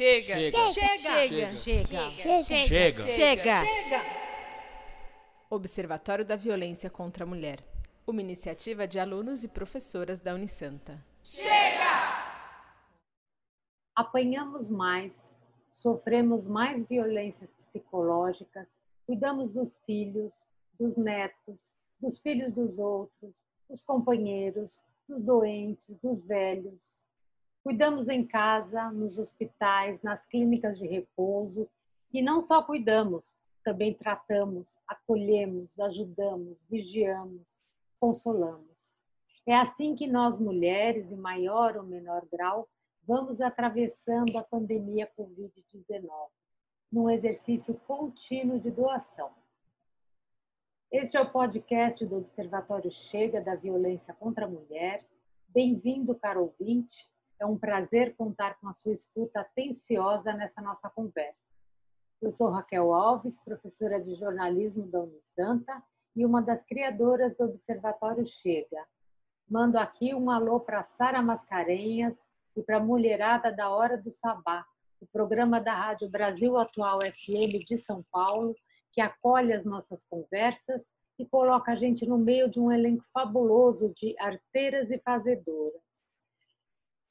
Chega. 0.00 0.34
Chega. 0.34 0.72
Chega. 0.72 1.52
Chega. 1.52 2.10
Chega. 2.10 3.04
Chega. 3.04 3.04
Chega. 3.04 3.62
Observatório 5.50 6.24
da 6.24 6.36
Violência 6.36 6.88
contra 6.88 7.24
a 7.24 7.26
Mulher. 7.26 7.62
Uma 8.06 8.22
iniciativa 8.22 8.88
de 8.88 8.98
alunos 8.98 9.44
e 9.44 9.48
professoras 9.48 10.18
da 10.18 10.34
Unisanta. 10.34 11.04
apanhamos 13.94 14.70
mais, 14.70 15.12
sofremos 15.74 16.46
mais 16.46 16.82
violências 16.88 17.50
psicológicas, 17.70 18.66
cuidamos 19.06 19.52
dos 19.52 19.76
filhos, 19.84 20.32
dos 20.78 20.96
netos, 20.96 21.74
dos 22.00 22.18
filhos 22.20 22.54
dos 22.54 22.78
outros, 22.78 23.36
dos 23.68 23.84
companheiros, 23.84 24.80
dos 25.06 25.22
doentes, 25.22 25.94
dos 26.02 26.24
velhos. 26.24 26.99
Cuidamos 27.62 28.08
em 28.08 28.26
casa, 28.26 28.90
nos 28.90 29.18
hospitais, 29.18 30.02
nas 30.02 30.24
clínicas 30.26 30.78
de 30.78 30.86
repouso 30.86 31.68
e 32.12 32.22
não 32.22 32.42
só 32.42 32.62
cuidamos, 32.62 33.36
também 33.62 33.94
tratamos, 33.94 34.66
acolhemos, 34.88 35.78
ajudamos, 35.78 36.64
vigiamos, 36.68 37.60
consolamos. 38.00 38.94
É 39.46 39.54
assim 39.54 39.94
que 39.94 40.06
nós 40.06 40.38
mulheres, 40.38 41.10
em 41.12 41.16
maior 41.16 41.76
ou 41.76 41.82
menor 41.82 42.26
grau, 42.32 42.68
vamos 43.06 43.40
atravessando 43.40 44.36
a 44.38 44.42
pandemia 44.42 45.10
Covid-19, 45.18 46.08
num 46.90 47.10
exercício 47.10 47.74
contínuo 47.86 48.58
de 48.58 48.70
doação. 48.70 49.30
Este 50.90 51.16
é 51.16 51.20
o 51.20 51.30
podcast 51.30 52.04
do 52.06 52.18
Observatório 52.18 52.90
Chega 53.10 53.40
da 53.40 53.54
Violência 53.54 54.12
contra 54.14 54.46
a 54.46 54.48
Mulher. 54.48 55.04
Bem-vindo, 55.48 56.14
caro 56.16 56.42
ouvinte. 56.42 57.08
É 57.40 57.46
um 57.46 57.56
prazer 57.56 58.14
contar 58.16 58.60
com 58.60 58.68
a 58.68 58.74
sua 58.74 58.92
escuta 58.92 59.40
atenciosa 59.40 60.30
nessa 60.34 60.60
nossa 60.60 60.90
conversa. 60.90 61.40
Eu 62.20 62.32
sou 62.32 62.50
Raquel 62.50 62.92
Alves, 62.92 63.40
professora 63.42 63.98
de 63.98 64.14
jornalismo 64.14 64.86
da 64.88 65.00
Unisanta 65.00 65.82
e 66.14 66.26
uma 66.26 66.42
das 66.42 66.62
criadoras 66.66 67.34
do 67.38 67.44
Observatório 67.44 68.26
Chega. 68.26 68.86
Mando 69.48 69.78
aqui 69.78 70.14
um 70.14 70.28
alô 70.30 70.60
para 70.60 70.84
Sara 70.84 71.22
Mascarenhas 71.22 72.14
e 72.54 72.62
para 72.62 72.76
a 72.76 72.84
mulherada 72.84 73.50
da 73.50 73.70
Hora 73.70 73.96
do 73.96 74.10
Sabá, 74.10 74.62
o 75.00 75.06
programa 75.06 75.58
da 75.58 75.74
Rádio 75.74 76.10
Brasil 76.10 76.58
Atual 76.58 76.98
FM 77.00 77.64
de 77.66 77.78
São 77.78 78.04
Paulo, 78.12 78.54
que 78.92 79.00
acolhe 79.00 79.54
as 79.54 79.64
nossas 79.64 80.04
conversas 80.04 80.82
e 81.18 81.24
coloca 81.24 81.72
a 81.72 81.74
gente 81.74 82.06
no 82.06 82.18
meio 82.18 82.50
de 82.50 82.60
um 82.60 82.70
elenco 82.70 83.04
fabuloso 83.14 83.94
de 83.96 84.14
arteiras 84.18 84.90
e 84.90 84.98
fazedoras. 84.98 85.89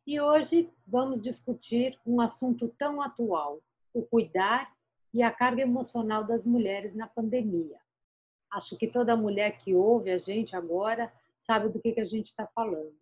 E 0.05 0.21
hoje 0.21 0.69
vamos 0.85 1.23
discutir 1.23 1.99
um 2.05 2.21
assunto 2.21 2.67
tão 2.77 3.01
atual, 3.01 3.59
o 3.91 4.03
cuidar 4.03 4.71
e 5.11 5.23
a 5.23 5.31
carga 5.31 5.63
emocional 5.63 6.23
das 6.23 6.45
mulheres 6.45 6.93
na 6.93 7.07
pandemia. 7.07 7.79
Acho 8.51 8.77
que 8.77 8.85
toda 8.85 9.17
mulher 9.17 9.57
que 9.63 9.73
ouve 9.73 10.11
a 10.11 10.19
gente 10.19 10.55
agora 10.55 11.11
sabe 11.45 11.69
do 11.69 11.79
que, 11.79 11.93
que 11.93 12.01
a 12.01 12.05
gente 12.05 12.27
está 12.27 12.47
falando. 12.53 12.93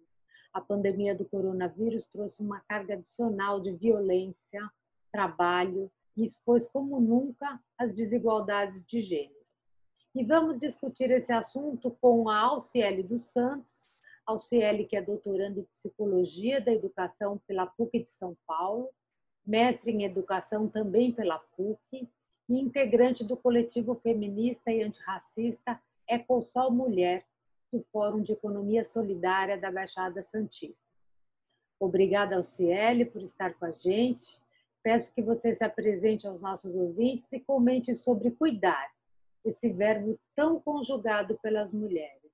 A 0.53 0.61
pandemia 0.61 1.15
do 1.15 1.25
coronavírus 1.25 2.05
trouxe 2.11 2.41
uma 2.41 2.59
carga 2.61 2.93
adicional 2.93 3.59
de 3.59 3.71
violência, 3.71 4.69
trabalho 5.11 5.91
e 6.15 6.25
expôs 6.25 6.67
como 6.67 6.99
nunca 6.99 7.59
as 7.77 7.93
desigualdades 7.95 8.85
de 8.85 9.01
gênero. 9.01 9.43
E 10.15 10.23
vamos 10.23 10.59
discutir 10.59 11.09
esse 11.09 11.31
assunto 11.31 11.89
com 11.99 12.29
a 12.29 12.39
Alciele 12.39 13.01
dos 13.01 13.31
Santos, 13.31 13.73
Alciele 14.25 14.85
que 14.85 14.95
é 14.95 15.01
doutoranda 15.01 15.59
em 15.59 15.67
Psicologia 15.79 16.61
da 16.61 16.71
Educação 16.71 17.41
pela 17.47 17.65
PUC 17.65 17.99
de 17.99 18.09
São 18.19 18.37
Paulo, 18.45 18.89
mestre 19.45 19.91
em 19.91 20.03
Educação 20.03 20.69
também 20.69 21.11
pela 21.11 21.39
PUC 21.39 22.07
e 22.47 22.59
integrante 22.59 23.23
do 23.23 23.35
coletivo 23.35 23.95
feminista 23.95 24.71
e 24.71 24.83
antirracista 24.83 25.81
Ecosol 26.07 26.71
Mulher, 26.71 27.25
do 27.73 27.83
Fórum 27.91 28.21
de 28.21 28.31
Economia 28.31 28.87
Solidária 28.93 29.57
da 29.57 29.71
Baixada 29.71 30.23
Santista. 30.31 30.77
Obrigada, 31.79 32.35
Alciele, 32.35 33.03
por 33.03 33.23
estar 33.23 33.55
com 33.55 33.65
a 33.65 33.71
gente. 33.71 34.25
Peço 34.83 35.11
que 35.13 35.23
você 35.23 35.55
se 35.55 35.63
apresente 35.63 36.27
aos 36.27 36.39
nossos 36.39 36.73
ouvintes 36.75 37.27
e 37.31 37.39
comente 37.39 37.95
sobre 37.95 38.29
cuidar, 38.31 38.91
esse 39.43 39.69
verbo 39.69 40.19
tão 40.35 40.59
conjugado 40.59 41.37
pelas 41.39 41.71
mulheres. 41.73 42.31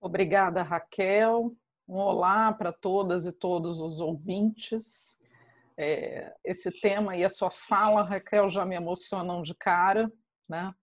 Obrigada, 0.00 0.62
Raquel. 0.62 1.54
Um 1.86 1.96
olá 1.96 2.52
para 2.52 2.72
todas 2.72 3.26
e 3.26 3.32
todos 3.32 3.80
os 3.80 4.00
ouvintes. 4.00 5.20
É, 5.76 6.34
esse 6.42 6.70
tema 6.80 7.16
e 7.16 7.24
a 7.24 7.28
sua 7.28 7.50
fala, 7.50 8.02
Raquel, 8.02 8.50
já 8.50 8.64
me 8.64 8.74
emocionam 8.74 9.40
de 9.40 9.54
cara. 9.54 10.10
Né? 10.48 10.74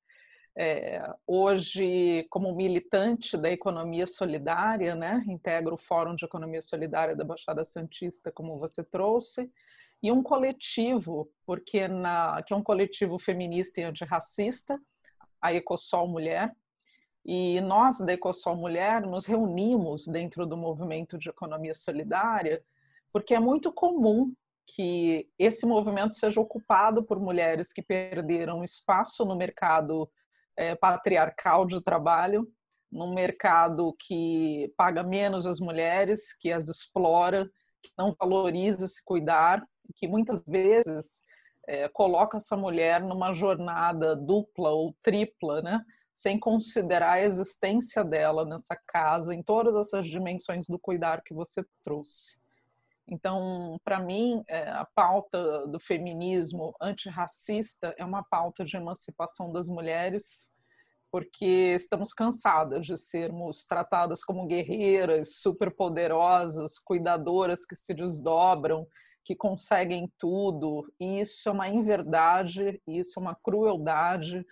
É, 0.63 1.01
hoje, 1.25 2.27
como 2.29 2.53
militante 2.53 3.35
da 3.35 3.49
economia 3.49 4.05
solidária, 4.05 4.93
né, 4.93 5.23
integro 5.27 5.73
o 5.73 5.77
Fórum 5.77 6.13
de 6.13 6.23
Economia 6.23 6.61
Solidária 6.61 7.15
da 7.15 7.23
Baixada 7.23 7.63
Santista, 7.63 8.31
como 8.31 8.59
você 8.59 8.83
trouxe, 8.83 9.51
e 10.03 10.11
um 10.11 10.21
coletivo, 10.21 11.27
porque 11.47 11.87
na, 11.87 12.43
que 12.43 12.53
é 12.53 12.55
um 12.55 12.61
coletivo 12.61 13.17
feminista 13.17 13.81
e 13.81 13.85
antirracista, 13.85 14.79
a 15.41 15.51
Ecosol 15.51 16.07
Mulher, 16.07 16.55
e 17.25 17.59
nós 17.61 17.97
da 17.97 18.13
Ecosol 18.13 18.55
Mulher 18.55 19.01
nos 19.01 19.25
reunimos 19.25 20.05
dentro 20.05 20.45
do 20.45 20.55
movimento 20.55 21.17
de 21.17 21.27
economia 21.27 21.73
solidária, 21.73 22.63
porque 23.11 23.33
é 23.33 23.39
muito 23.39 23.73
comum 23.73 24.31
que 24.67 25.27
esse 25.39 25.65
movimento 25.65 26.15
seja 26.15 26.39
ocupado 26.39 27.01
por 27.01 27.19
mulheres 27.19 27.73
que 27.73 27.81
perderam 27.81 28.63
espaço 28.63 29.25
no 29.25 29.35
mercado 29.35 30.07
é, 30.57 30.75
patriarcal 30.75 31.65
de 31.65 31.81
trabalho, 31.81 32.47
num 32.91 33.13
mercado 33.13 33.95
que 33.99 34.73
paga 34.75 35.01
menos 35.01 35.45
as 35.45 35.59
mulheres, 35.59 36.35
que 36.37 36.51
as 36.51 36.67
explora, 36.67 37.45
que 37.81 37.91
não 37.97 38.15
valoriza 38.19 38.87
se 38.87 39.03
cuidar, 39.03 39.65
que 39.95 40.07
muitas 40.07 40.41
vezes 40.45 41.23
é, 41.67 41.87
coloca 41.89 42.37
essa 42.37 42.57
mulher 42.57 43.01
numa 43.01 43.33
jornada 43.33 44.15
dupla 44.15 44.69
ou 44.71 44.95
tripla, 45.01 45.61
né? 45.61 45.79
sem 46.13 46.39
considerar 46.39 47.13
a 47.13 47.21
existência 47.21 48.03
dela 48.03 48.45
nessa 48.45 48.77
casa, 48.87 49.33
em 49.33 49.41
todas 49.41 49.75
essas 49.75 50.05
dimensões 50.07 50.67
do 50.67 50.77
cuidar 50.77 51.23
que 51.23 51.33
você 51.33 51.65
trouxe. 51.83 52.39
Então, 53.11 53.77
para 53.83 53.99
mim, 53.99 54.41
é, 54.47 54.69
a 54.69 54.85
pauta 54.85 55.67
do 55.67 55.77
feminismo 55.77 56.73
antirracista 56.81 57.93
é 57.97 58.05
uma 58.05 58.23
pauta 58.23 58.63
de 58.63 58.77
emancipação 58.77 59.51
das 59.51 59.67
mulheres, 59.67 60.55
porque 61.11 61.73
estamos 61.75 62.13
cansadas 62.13 62.85
de 62.85 62.95
sermos 62.95 63.65
tratadas 63.65 64.23
como 64.23 64.47
guerreiras, 64.47 65.41
superpoderosas, 65.41 66.79
cuidadoras 66.79 67.65
que 67.65 67.75
se 67.75 67.93
desdobram, 67.93 68.87
que 69.25 69.35
conseguem 69.35 70.09
tudo. 70.17 70.89
E 70.97 71.19
isso 71.19 71.49
é 71.49 71.51
uma 71.51 71.67
inverdade, 71.67 72.81
isso 72.87 73.19
é 73.19 73.21
uma 73.21 73.35
crueldade, 73.35 74.45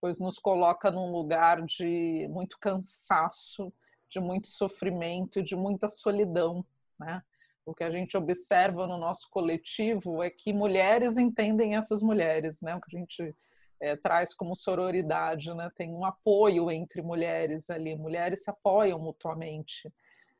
pois 0.00 0.18
nos 0.18 0.38
coloca 0.38 0.90
num 0.90 1.12
lugar 1.12 1.60
de 1.66 2.26
muito 2.30 2.56
cansaço, 2.58 3.70
de 4.08 4.20
muito 4.20 4.48
sofrimento 4.48 5.38
e 5.38 5.42
de 5.42 5.54
muita 5.54 5.86
solidão, 5.86 6.64
né? 6.98 7.22
O 7.66 7.74
que 7.74 7.82
a 7.82 7.90
gente 7.90 8.16
observa 8.16 8.86
no 8.86 8.96
nosso 8.96 9.28
coletivo 9.28 10.22
é 10.22 10.30
que 10.30 10.52
mulheres 10.52 11.18
entendem 11.18 11.74
essas 11.74 12.00
mulheres, 12.00 12.62
né? 12.62 12.76
O 12.76 12.80
que 12.80 12.96
a 12.96 13.00
gente 13.00 13.34
é, 13.80 13.96
traz 13.96 14.32
como 14.32 14.54
sororidade, 14.54 15.52
né? 15.52 15.68
Tem 15.74 15.92
um 15.92 16.04
apoio 16.04 16.70
entre 16.70 17.02
mulheres 17.02 17.68
ali, 17.68 17.96
mulheres 17.96 18.44
se 18.44 18.50
apoiam 18.50 19.00
mutuamente. 19.00 19.92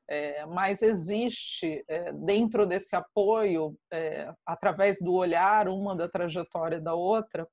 É, 0.09 0.47
mas 0.47 0.83
existe 0.83 1.85
é, 1.89 2.13
dentro 2.13 2.65
desse 2.65 2.95
apoio, 2.95 3.77
através 4.47 5.01
do 5.01 5.13
olhar 5.13 5.67
uma 5.67 5.97
da 5.97 6.09
trajetória 6.09 6.81
da 6.81 6.95
outra, 6.95 7.45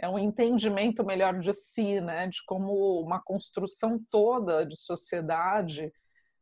é 0.00 0.08
um 0.08 0.16
entendimento 0.16 1.04
melhor 1.04 1.40
de 1.40 1.52
si, 1.52 2.00
né? 2.00 2.28
De 2.28 2.38
como 2.46 3.00
uma 3.00 3.20
construção 3.20 4.00
toda 4.08 4.64
de 4.64 4.76
sociedade 4.76 5.92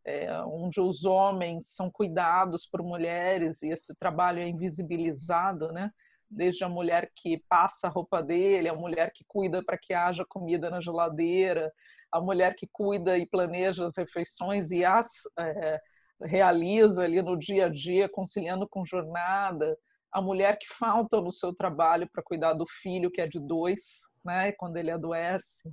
é, 0.07 0.33
onde 0.45 0.81
os 0.81 1.05
homens 1.05 1.75
são 1.75 1.91
cuidados 1.91 2.65
por 2.65 2.81
mulheres 2.81 3.63
e 3.63 3.71
esse 3.71 3.93
trabalho 3.97 4.39
é 4.39 4.49
invisibilizado, 4.49 5.73
né? 5.73 5.91
Desde 6.31 6.63
a 6.63 6.69
mulher 6.69 7.11
que 7.15 7.43
passa 7.49 7.89
a 7.89 7.91
roupa 7.91 8.23
dele, 8.23 8.69
a 8.69 8.75
mulher 8.75 9.11
que 9.13 9.25
cuida 9.27 9.65
para 9.65 9.77
que 9.77 9.93
haja 9.93 10.25
comida 10.29 10.71
na 10.71 10.81
geladeira, 10.81 11.73
a 12.13 12.21
mulher 12.21 12.55
que 12.55 12.69
cuida 12.73 13.19
e 13.19 13.27
planeja 13.27 13.85
as 13.85 13.97
refeições 13.97 14.71
e 14.71 14.85
as, 14.85 15.09
é, 15.39 15.81
realiza 16.23 17.03
ali 17.03 17.21
no 17.21 17.37
dia 17.37 17.67
a 17.67 17.69
dia, 17.69 18.09
conciliando 18.09 18.69
com 18.69 18.87
jornada, 18.87 19.77
a 20.13 20.23
mulher 20.23 20.57
que 20.57 20.69
falta 20.69 21.21
no 21.21 21.33
seu 21.33 21.53
trabalho 21.53 22.09
para 22.11 22.23
cuidar 22.23 22.55
do 22.55 22.65
filho 22.67 23.11
que 23.11 23.21
é 23.21 23.27
de 23.27 23.41
dois, 23.41 24.03
né, 24.25 24.53
quando 24.53 24.77
ele 24.77 24.91
adoece. 24.91 25.69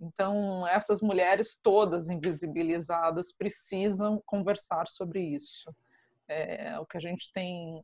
Então, 0.00 0.66
essas 0.68 1.02
mulheres 1.02 1.58
todas 1.60 2.08
invisibilizadas 2.08 3.32
precisam 3.32 4.22
conversar 4.24 4.86
sobre 4.86 5.20
isso. 5.20 5.74
É, 6.28 6.78
o 6.78 6.86
que 6.86 6.96
a 6.96 7.00
gente 7.00 7.32
tem, 7.32 7.82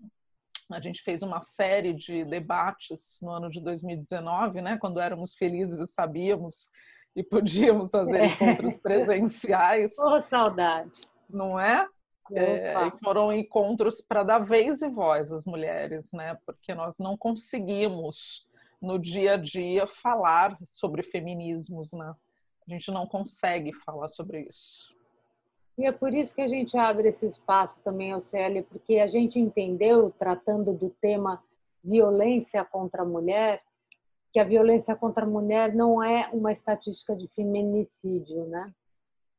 a 0.70 0.80
gente 0.80 1.02
fez 1.02 1.22
uma 1.22 1.40
série 1.40 1.92
de 1.92 2.24
debates 2.24 3.18
no 3.22 3.30
ano 3.30 3.50
de 3.50 3.60
2019, 3.60 4.60
né, 4.60 4.78
quando 4.78 5.00
éramos 5.00 5.34
felizes 5.34 5.80
e 5.80 5.86
sabíamos 5.92 6.70
e 7.16 7.22
podíamos 7.22 7.90
fazer 7.90 8.20
é. 8.20 8.26
encontros 8.26 8.78
presenciais. 8.78 9.94
Oh, 9.98 10.22
saudade! 10.28 11.08
Não 11.28 11.58
é? 11.58 11.86
É, 12.32 12.74
e 12.86 12.90
foram 13.02 13.32
encontros 13.32 14.00
para 14.00 14.22
dar 14.22 14.38
vez 14.38 14.80
e 14.80 14.88
voz 14.88 15.30
às 15.30 15.44
mulheres, 15.44 16.10
né? 16.12 16.38
Porque 16.46 16.74
nós 16.74 16.98
não 16.98 17.18
conseguimos 17.18 18.46
no 18.84 18.98
dia 18.98 19.34
a 19.34 19.36
dia 19.36 19.86
falar 19.86 20.56
sobre 20.64 21.02
feminismos, 21.02 21.92
né? 21.92 22.14
A 22.66 22.72
gente 22.72 22.90
não 22.90 23.06
consegue 23.06 23.72
falar 23.72 24.08
sobre 24.08 24.42
isso. 24.42 24.94
E 25.76 25.86
é 25.86 25.92
por 25.92 26.14
isso 26.14 26.34
que 26.34 26.40
a 26.40 26.48
gente 26.48 26.76
abre 26.76 27.08
esse 27.08 27.26
espaço 27.26 27.76
também, 27.82 28.14
Océlia, 28.14 28.62
porque 28.62 28.98
a 28.98 29.06
gente 29.08 29.38
entendeu, 29.38 30.12
tratando 30.18 30.72
do 30.72 30.88
tema 31.00 31.42
violência 31.82 32.64
contra 32.64 33.02
a 33.02 33.04
mulher, 33.04 33.60
que 34.32 34.38
a 34.38 34.44
violência 34.44 34.94
contra 34.94 35.24
a 35.24 35.28
mulher 35.28 35.74
não 35.74 36.02
é 36.02 36.28
uma 36.32 36.52
estatística 36.52 37.14
de 37.14 37.28
feminicídio, 37.28 38.46
né? 38.46 38.72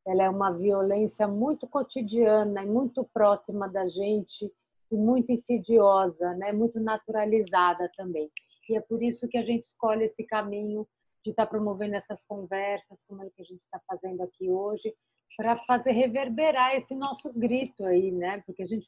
Ela 0.05 0.23
é 0.23 0.29
uma 0.29 0.51
violência 0.51 1.27
muito 1.27 1.67
cotidiana 1.67 2.63
muito 2.63 3.03
próxima 3.13 3.67
da 3.67 3.87
gente 3.87 4.51
e 4.91 4.95
muito 4.95 5.31
insidiosa, 5.31 6.33
né? 6.35 6.51
Muito 6.51 6.79
naturalizada 6.79 7.89
também. 7.97 8.29
E 8.69 8.75
é 8.75 8.81
por 8.81 9.01
isso 9.01 9.27
que 9.27 9.37
a 9.37 9.45
gente 9.45 9.65
escolhe 9.65 10.05
esse 10.05 10.23
caminho 10.23 10.87
de 11.23 11.31
estar 11.31 11.47
promovendo 11.47 11.95
essas 11.95 12.21
conversas, 12.27 12.99
como 13.07 13.23
é 13.23 13.29
que 13.29 13.41
a 13.41 13.45
gente 13.45 13.61
está 13.63 13.81
fazendo 13.87 14.21
aqui 14.21 14.49
hoje, 14.49 14.93
para 15.35 15.57
fazer 15.65 15.91
reverberar 15.91 16.75
esse 16.75 16.93
nosso 16.95 17.31
grito 17.33 17.83
aí, 17.85 18.11
né? 18.11 18.41
Porque 18.45 18.63
a 18.63 18.67
gente 18.67 18.87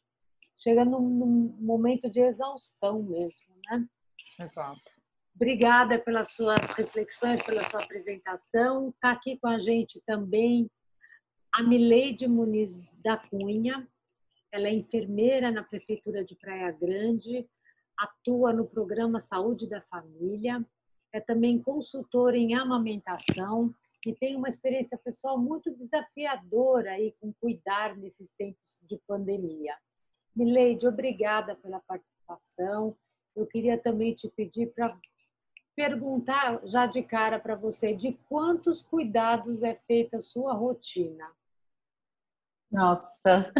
chega 0.60 0.86
num, 0.86 1.02
num 1.02 1.58
momento 1.60 2.10
de 2.10 2.20
exaustão 2.20 3.02
mesmo, 3.04 3.56
né? 3.70 3.88
Exato. 4.40 5.08
Obrigada 5.36 6.00
pelas 6.00 6.32
suas 6.34 6.60
reflexões, 6.76 7.44
pela 7.46 7.70
sua 7.70 7.84
apresentação. 7.84 8.90
Está 8.90 9.12
aqui 9.12 9.38
com 9.38 9.48
a 9.48 9.60
gente 9.60 10.02
também 10.06 10.70
a 11.54 11.64
Mileide 11.64 12.28
Muniz 12.28 12.72
da 13.04 13.18
Cunha. 13.18 13.88
Ela 14.52 14.68
é 14.68 14.74
enfermeira 14.74 15.52
na 15.52 15.64
Prefeitura 15.64 16.24
de 16.24 16.36
Praia 16.36 16.72
Grande, 16.72 17.48
atua 17.98 18.54
no 18.54 18.66
programa 18.66 19.26
Saúde 19.30 19.68
da 19.68 19.82
Família, 19.82 20.64
é 21.14 21.20
também 21.20 21.62
consultora 21.62 22.38
em 22.38 22.54
amamentação 22.54 23.74
e 24.06 24.14
tem 24.14 24.36
uma 24.36 24.50
experiência 24.50 24.98
pessoal 24.98 25.38
muito 25.38 25.72
desafiadora 25.76 26.92
aí 26.92 27.14
com 27.20 27.34
cuidar 27.34 27.96
nesses 27.98 28.30
tempos 28.38 28.80
de 28.84 28.98
pandemia. 29.08 29.76
Mileide, 30.36 30.88
obrigada 30.88 31.56
pela 31.56 31.80
participação. 31.82 32.96
Eu 33.36 33.46
queria 33.48 33.78
também 33.78 34.14
te 34.14 34.30
pedir 34.30 34.68
para 34.74 34.98
perguntar 35.76 36.66
já 36.68 36.86
de 36.86 37.04
cara 37.04 37.40
para 37.40 37.56
você 37.56 37.94
de 37.94 38.14
quantos 38.30 38.82
cuidados 38.84 39.62
é 39.64 39.76
feita 39.88 40.18
a 40.18 40.22
sua 40.22 40.54
rotina. 40.54 41.30
Nossa, 42.72 43.52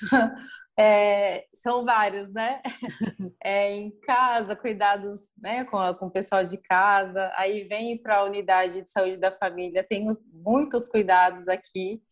é, 0.78 1.46
são 1.52 1.84
vários, 1.84 2.32
né? 2.32 2.62
É, 3.40 3.70
em 3.72 3.90
casa, 4.00 4.56
cuidados 4.56 5.30
né, 5.40 5.64
com, 5.64 5.78
com 5.94 6.06
o 6.06 6.10
pessoal 6.10 6.44
de 6.44 6.58
casa, 6.58 7.32
aí 7.36 7.62
vem 7.64 7.96
para 7.96 8.16
a 8.16 8.24
unidade 8.24 8.82
de 8.82 8.90
saúde 8.90 9.16
da 9.16 9.30
família, 9.30 9.86
tem 9.88 10.04
muitos 10.32 10.88
cuidados 10.88 11.48
aqui. 11.48 12.02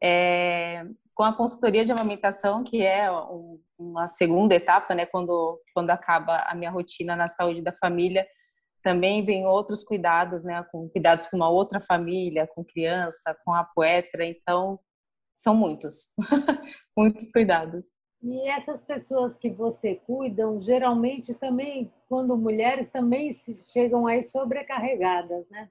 É, 0.00 0.84
com 1.18 1.24
a 1.24 1.32
consultoria 1.32 1.84
de 1.84 1.90
amamentação, 1.90 2.62
que 2.62 2.80
é 2.84 3.08
uma 3.76 4.06
segunda 4.06 4.54
etapa, 4.54 4.94
né, 4.94 5.04
quando, 5.04 5.60
quando 5.74 5.90
acaba 5.90 6.36
a 6.46 6.54
minha 6.54 6.70
rotina 6.70 7.16
na 7.16 7.28
saúde 7.28 7.60
da 7.60 7.72
família, 7.72 8.24
também 8.84 9.24
vem 9.24 9.44
outros 9.44 9.82
cuidados, 9.82 10.44
né, 10.44 10.64
com 10.70 10.88
cuidados 10.88 11.26
com 11.26 11.36
uma 11.36 11.50
outra 11.50 11.80
família, 11.80 12.48
com 12.54 12.64
criança, 12.64 13.36
com 13.44 13.52
a 13.52 13.64
poetra, 13.64 14.24
então 14.24 14.78
são 15.38 15.54
muitos, 15.54 16.12
muitos 16.98 17.30
cuidados. 17.30 17.84
E 18.20 18.48
essas 18.48 18.82
pessoas 18.82 19.36
que 19.38 19.48
você 19.48 19.94
cuidam, 19.94 20.60
geralmente 20.60 21.32
também, 21.34 21.92
quando 22.08 22.36
mulheres, 22.36 22.90
também 22.90 23.40
chegam 23.66 24.08
aí 24.08 24.24
sobrecarregadas, 24.24 25.48
né? 25.48 25.70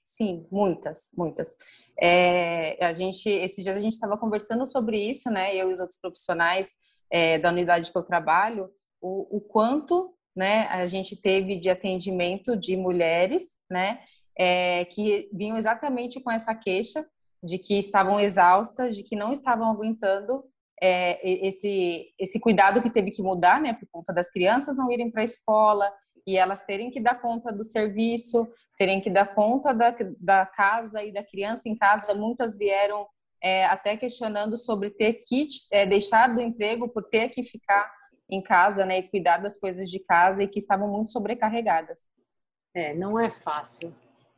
Sim, 0.00 0.46
muitas, 0.48 1.10
muitas. 1.16 1.56
É, 2.00 2.84
a 2.84 2.92
gente, 2.92 3.28
esses 3.28 3.64
dias 3.64 3.76
a 3.76 3.80
gente 3.80 3.94
estava 3.94 4.16
conversando 4.16 4.64
sobre 4.64 4.98
isso, 4.98 5.28
né? 5.28 5.56
Eu 5.56 5.70
e 5.70 5.74
os 5.74 5.80
outros 5.80 5.98
profissionais 5.98 6.70
é, 7.10 7.38
da 7.38 7.50
unidade 7.50 7.90
que 7.90 7.98
eu 7.98 8.04
trabalho, 8.04 8.70
o, 9.00 9.38
o 9.38 9.40
quanto, 9.40 10.14
né? 10.36 10.68
A 10.68 10.84
gente 10.84 11.20
teve 11.20 11.58
de 11.58 11.68
atendimento 11.68 12.56
de 12.56 12.76
mulheres, 12.76 13.58
né? 13.68 14.04
É, 14.38 14.84
que 14.84 15.28
vinham 15.32 15.56
exatamente 15.56 16.20
com 16.20 16.30
essa 16.30 16.54
queixa 16.54 17.04
de 17.42 17.58
que 17.58 17.78
estavam 17.78 18.20
exaustas, 18.20 18.96
de 18.96 19.02
que 19.02 19.16
não 19.16 19.32
estavam 19.32 19.70
aguentando 19.70 20.44
é, 20.80 21.18
esse, 21.46 22.12
esse 22.18 22.40
cuidado 22.40 22.82
que 22.82 22.90
teve 22.90 23.10
que 23.10 23.22
mudar, 23.22 23.60
né, 23.60 23.72
por 23.72 23.88
conta 23.90 24.12
das 24.12 24.30
crianças 24.30 24.76
não 24.76 24.90
irem 24.90 25.10
para 25.10 25.20
a 25.20 25.24
escola 25.24 25.92
e 26.26 26.36
elas 26.36 26.64
terem 26.64 26.90
que 26.90 27.00
dar 27.00 27.20
conta 27.20 27.52
do 27.52 27.64
serviço, 27.64 28.48
terem 28.76 29.00
que 29.00 29.10
dar 29.10 29.34
conta 29.34 29.72
da, 29.72 29.94
da 30.20 30.46
casa 30.46 31.02
e 31.02 31.12
da 31.12 31.22
criança 31.22 31.68
em 31.68 31.76
casa. 31.76 32.14
Muitas 32.14 32.58
vieram 32.58 33.06
é, 33.40 33.64
até 33.66 33.96
questionando 33.96 34.56
sobre 34.56 34.90
ter 34.90 35.14
que 35.14 35.48
é, 35.72 35.84
deixar 35.86 36.34
do 36.34 36.40
emprego 36.40 36.88
por 36.88 37.04
ter 37.04 37.28
que 37.28 37.44
ficar 37.44 37.92
em 38.30 38.42
casa, 38.42 38.84
né, 38.84 38.98
e 39.00 39.08
cuidar 39.08 39.38
das 39.38 39.58
coisas 39.58 39.90
de 39.90 40.00
casa 40.00 40.42
e 40.42 40.48
que 40.48 40.58
estavam 40.58 40.88
muito 40.88 41.10
sobrecarregadas. 41.10 42.04
É, 42.74 42.94
não 42.94 43.20
é 43.20 43.30
fácil. 43.42 43.94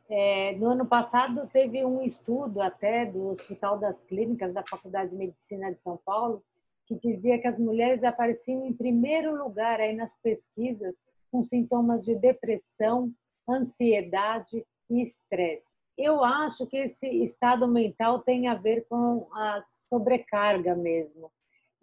É, 0.07 0.55
no 0.57 0.67
ano 0.67 0.85
passado, 0.85 1.49
teve 1.51 1.83
um 1.83 2.01
estudo 2.03 2.61
até 2.61 3.05
do 3.05 3.29
Hospital 3.29 3.79
das 3.79 3.99
Clínicas 4.03 4.53
da 4.53 4.63
Faculdade 4.69 5.09
de 5.09 5.15
Medicina 5.15 5.71
de 5.71 5.79
São 5.81 5.97
Paulo 6.05 6.43
que 6.85 6.95
dizia 6.95 7.39
que 7.39 7.47
as 7.47 7.57
mulheres 7.57 8.03
apareciam 8.03 8.65
em 8.65 8.73
primeiro 8.73 9.35
lugar 9.35 9.79
aí 9.79 9.95
nas 9.95 10.11
pesquisas 10.21 10.95
com 11.31 11.43
sintomas 11.43 12.03
de 12.03 12.15
depressão, 12.15 13.11
ansiedade 13.49 14.63
e 14.89 15.01
estresse. 15.01 15.65
Eu 15.97 16.23
acho 16.23 16.67
que 16.67 16.77
esse 16.77 17.07
estado 17.23 17.67
mental 17.67 18.19
tem 18.19 18.47
a 18.47 18.55
ver 18.55 18.85
com 18.87 19.27
a 19.33 19.63
sobrecarga 19.89 20.75
mesmo. 20.75 21.31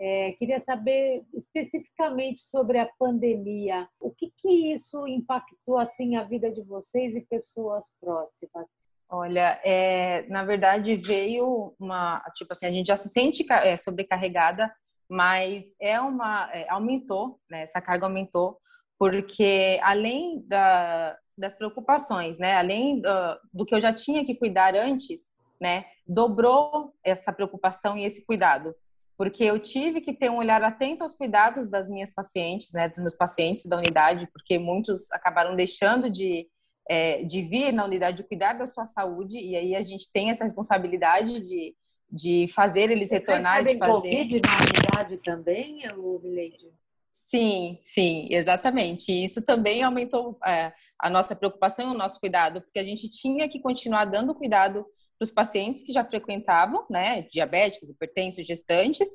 É, 0.04 0.32
queria 0.32 0.60
saber 0.64 1.24
especificamente 1.32 2.42
sobre 2.42 2.76
a 2.76 2.90
pandemia. 2.98 3.88
O 4.00 4.10
que, 4.10 4.32
que 4.36 4.72
isso 4.72 5.06
impactou 5.06 5.78
assim 5.78 6.16
a 6.16 6.24
vida 6.24 6.50
de 6.50 6.60
vocês 6.60 7.14
e 7.14 7.20
pessoas 7.20 7.84
próximas? 8.00 8.66
Olha, 9.08 9.60
é, 9.62 10.26
na 10.28 10.44
verdade 10.44 10.96
veio 10.96 11.72
uma, 11.78 12.20
tipo 12.34 12.52
assim, 12.52 12.66
a 12.66 12.72
gente 12.72 12.88
já 12.88 12.96
se 12.96 13.10
sente 13.10 13.46
é, 13.48 13.76
sobrecarregada, 13.76 14.74
mas 15.08 15.66
é 15.80 16.00
uma, 16.00 16.50
é, 16.52 16.68
aumentou, 16.68 17.38
né? 17.48 17.62
Essa 17.62 17.80
carga 17.80 18.06
aumentou 18.06 18.58
porque 18.98 19.78
além 19.84 20.42
da, 20.48 21.16
das 21.38 21.54
preocupações, 21.54 22.38
né? 22.38 22.56
Além 22.56 23.00
do, 23.00 23.08
do 23.54 23.64
que 23.64 23.74
eu 23.74 23.80
já 23.80 23.92
tinha 23.92 24.24
que 24.24 24.34
cuidar 24.34 24.74
antes, 24.74 25.20
né? 25.60 25.84
Dobrou 26.04 26.92
essa 27.04 27.32
preocupação 27.32 27.96
e 27.96 28.04
esse 28.04 28.26
cuidado 28.26 28.74
porque 29.22 29.44
eu 29.44 29.56
tive 29.56 30.00
que 30.00 30.12
ter 30.12 30.28
um 30.28 30.38
olhar 30.38 30.60
atento 30.64 31.04
aos 31.04 31.14
cuidados 31.14 31.68
das 31.68 31.88
minhas 31.88 32.10
pacientes, 32.10 32.72
né, 32.72 32.88
dos 32.88 32.98
meus 32.98 33.14
pacientes 33.14 33.66
da 33.66 33.76
unidade, 33.76 34.26
porque 34.32 34.58
muitos 34.58 35.12
acabaram 35.12 35.54
deixando 35.54 36.10
de, 36.10 36.48
é, 36.90 37.22
de 37.22 37.40
vir 37.40 37.72
na 37.72 37.84
unidade 37.84 38.16
de 38.16 38.24
cuidar 38.24 38.54
da 38.54 38.66
sua 38.66 38.84
saúde, 38.84 39.38
e 39.38 39.54
aí 39.54 39.76
a 39.76 39.82
gente 39.84 40.10
tem 40.12 40.30
essa 40.30 40.42
responsabilidade 40.42 41.38
de, 41.38 41.72
de 42.10 42.48
fazer 42.48 42.90
eles 42.90 43.10
Você 43.10 43.18
retornar, 43.18 43.64
de 43.64 43.78
fazer... 43.78 43.92
Covid 43.92 44.40
na 44.44 44.56
unidade 44.56 45.16
também, 45.18 45.84
Milady? 46.20 46.72
Sim, 47.12 47.78
sim, 47.80 48.26
exatamente. 48.28 49.12
E 49.12 49.22
isso 49.22 49.40
também 49.44 49.84
aumentou 49.84 50.36
é, 50.44 50.72
a 50.98 51.08
nossa 51.08 51.36
preocupação 51.36 51.86
e 51.86 51.94
o 51.94 51.96
nosso 51.96 52.18
cuidado, 52.18 52.60
porque 52.60 52.80
a 52.80 52.84
gente 52.84 53.08
tinha 53.08 53.48
que 53.48 53.60
continuar 53.60 54.04
dando 54.04 54.34
cuidado 54.34 54.84
para 55.22 55.24
os 55.24 55.30
pacientes 55.30 55.82
que 55.82 55.92
já 55.92 56.04
frequentavam, 56.04 56.84
né, 56.90 57.22
diabéticos, 57.22 57.90
hipertensos, 57.90 58.44
gestantes, 58.44 59.08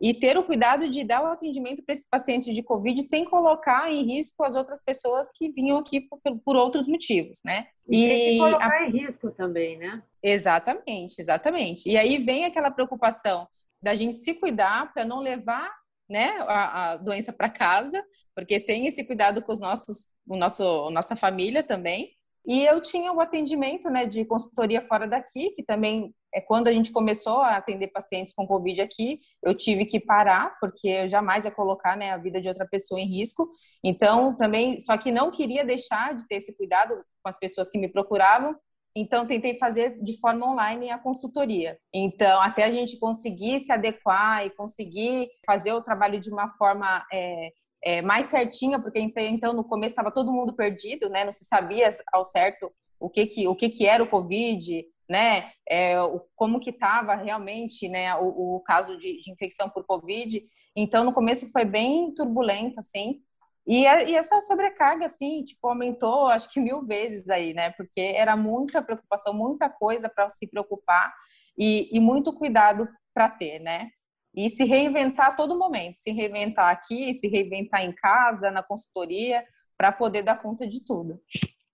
e 0.00 0.14
ter 0.14 0.38
o 0.38 0.44
cuidado 0.44 0.88
de 0.88 1.02
dar 1.02 1.24
o 1.24 1.26
atendimento 1.26 1.82
para 1.84 1.92
esses 1.92 2.08
pacientes 2.08 2.54
de 2.54 2.62
Covid 2.62 3.02
sem 3.02 3.24
colocar 3.24 3.90
em 3.90 4.04
risco 4.04 4.44
as 4.44 4.54
outras 4.54 4.80
pessoas 4.80 5.32
que 5.34 5.50
vinham 5.50 5.76
aqui 5.78 6.02
por, 6.02 6.20
por 6.44 6.54
outros 6.54 6.86
motivos, 6.86 7.40
né? 7.44 7.66
E, 7.88 8.36
e 8.36 8.38
colocar 8.38 8.70
a... 8.70 8.86
em 8.86 8.90
risco 8.92 9.32
também, 9.32 9.76
né? 9.76 10.00
Exatamente, 10.22 11.20
exatamente. 11.20 11.90
E 11.90 11.96
aí 11.96 12.18
vem 12.18 12.44
aquela 12.44 12.70
preocupação 12.70 13.48
da 13.82 13.96
gente 13.96 14.20
se 14.20 14.34
cuidar 14.34 14.92
para 14.92 15.04
não 15.04 15.18
levar 15.18 15.68
né, 16.08 16.36
a, 16.42 16.90
a 16.92 16.96
doença 16.96 17.32
para 17.32 17.50
casa, 17.50 18.00
porque 18.36 18.60
tem 18.60 18.86
esse 18.86 19.02
cuidado 19.04 19.42
com 19.42 19.50
os 19.50 19.58
nossos, 19.58 20.06
o 20.28 20.36
nosso, 20.36 20.90
nossa 20.90 21.16
família 21.16 21.62
também. 21.64 22.12
E 22.48 22.64
eu 22.64 22.80
tinha 22.80 23.12
o 23.12 23.20
atendimento 23.20 23.90
né, 23.90 24.06
de 24.06 24.24
consultoria 24.24 24.80
fora 24.80 25.06
daqui, 25.06 25.50
que 25.50 25.62
também 25.62 26.14
é 26.34 26.40
quando 26.40 26.66
a 26.66 26.72
gente 26.72 26.90
começou 26.90 27.42
a 27.42 27.58
atender 27.58 27.88
pacientes 27.88 28.32
com 28.32 28.46
Covid 28.46 28.80
aqui, 28.80 29.20
eu 29.42 29.54
tive 29.54 29.84
que 29.84 30.00
parar, 30.00 30.56
porque 30.58 30.88
eu 30.88 31.08
jamais 31.08 31.44
ia 31.44 31.50
colocar 31.50 31.94
né, 31.94 32.10
a 32.10 32.16
vida 32.16 32.40
de 32.40 32.48
outra 32.48 32.66
pessoa 32.66 32.98
em 32.98 33.06
risco. 33.06 33.50
Então, 33.84 34.34
também, 34.34 34.80
só 34.80 34.96
que 34.96 35.12
não 35.12 35.30
queria 35.30 35.62
deixar 35.62 36.14
de 36.14 36.26
ter 36.26 36.36
esse 36.36 36.56
cuidado 36.56 36.94
com 37.22 37.28
as 37.28 37.38
pessoas 37.38 37.70
que 37.70 37.76
me 37.76 37.86
procuravam, 37.86 38.56
então 38.96 39.26
tentei 39.26 39.54
fazer 39.54 40.02
de 40.02 40.18
forma 40.18 40.50
online 40.50 40.90
a 40.90 40.98
consultoria. 40.98 41.78
Então, 41.92 42.40
até 42.40 42.64
a 42.64 42.70
gente 42.70 42.98
conseguir 42.98 43.60
se 43.60 43.70
adequar 43.70 44.46
e 44.46 44.50
conseguir 44.50 45.28
fazer 45.44 45.72
o 45.72 45.82
trabalho 45.82 46.18
de 46.18 46.30
uma 46.30 46.48
forma 46.48 47.06
é, 47.12 47.50
é, 47.88 48.02
mais 48.02 48.26
certinha, 48.26 48.78
porque 48.78 48.98
então 48.98 49.54
no 49.54 49.64
começo 49.64 49.92
estava 49.92 50.10
todo 50.10 50.30
mundo 50.30 50.54
perdido, 50.54 51.08
né? 51.08 51.24
Não 51.24 51.32
se 51.32 51.46
sabia 51.46 51.88
ao 52.12 52.22
certo 52.22 52.70
o 53.00 53.08
que 53.08 53.24
que 53.24 53.48
o 53.48 53.56
que 53.56 53.70
que 53.70 53.86
era 53.86 54.02
o 54.02 54.08
Covid, 54.08 54.84
né? 55.08 55.52
É, 55.66 55.94
como 56.36 56.60
que 56.60 56.68
estava 56.68 57.14
realmente, 57.14 57.88
né? 57.88 58.14
O, 58.16 58.56
o 58.56 58.62
caso 58.62 58.98
de, 58.98 59.22
de, 59.22 59.32
infecção 59.32 59.70
por 59.70 59.86
Covid. 59.86 60.42
Então 60.76 61.02
no 61.02 61.14
começo 61.14 61.50
foi 61.50 61.64
bem 61.64 62.12
turbulento, 62.12 62.78
assim. 62.78 63.22
E, 63.66 63.84
e 63.84 64.14
essa 64.14 64.38
sobrecarga, 64.42 65.06
assim, 65.06 65.42
tipo, 65.42 65.66
aumentou 65.66 66.26
acho 66.26 66.50
que 66.50 66.60
mil 66.60 66.84
vezes 66.86 67.30
aí, 67.30 67.54
né? 67.54 67.70
Porque 67.70 68.00
era 68.00 68.36
muita 68.36 68.82
preocupação, 68.82 69.32
muita 69.32 69.70
coisa 69.70 70.10
para 70.10 70.28
se 70.28 70.46
preocupar 70.46 71.10
e, 71.56 71.88
e 71.90 71.98
muito 72.00 72.34
cuidado 72.34 72.86
para 73.14 73.30
ter, 73.30 73.60
né? 73.60 73.88
E 74.34 74.48
se 74.50 74.64
reinventar 74.64 75.28
a 75.28 75.32
todo 75.32 75.58
momento, 75.58 75.94
se 75.94 76.10
reinventar 76.12 76.70
aqui, 76.70 77.12
se 77.14 77.28
reinventar 77.28 77.82
em 77.82 77.92
casa, 77.92 78.50
na 78.50 78.62
consultoria, 78.62 79.44
para 79.76 79.92
poder 79.92 80.22
dar 80.22 80.40
conta 80.40 80.66
de 80.66 80.84
tudo. 80.84 81.20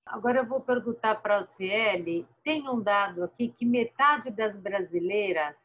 Agora 0.06 0.40
eu 0.40 0.46
vou 0.46 0.60
perguntar 0.60 1.16
para 1.16 1.38
a 1.38 1.46
Ciele, 1.46 2.26
tem 2.44 2.68
um 2.68 2.80
dado 2.80 3.24
aqui 3.24 3.48
que 3.48 3.64
metade 3.64 4.30
das 4.30 4.54
brasileiras 4.56 5.56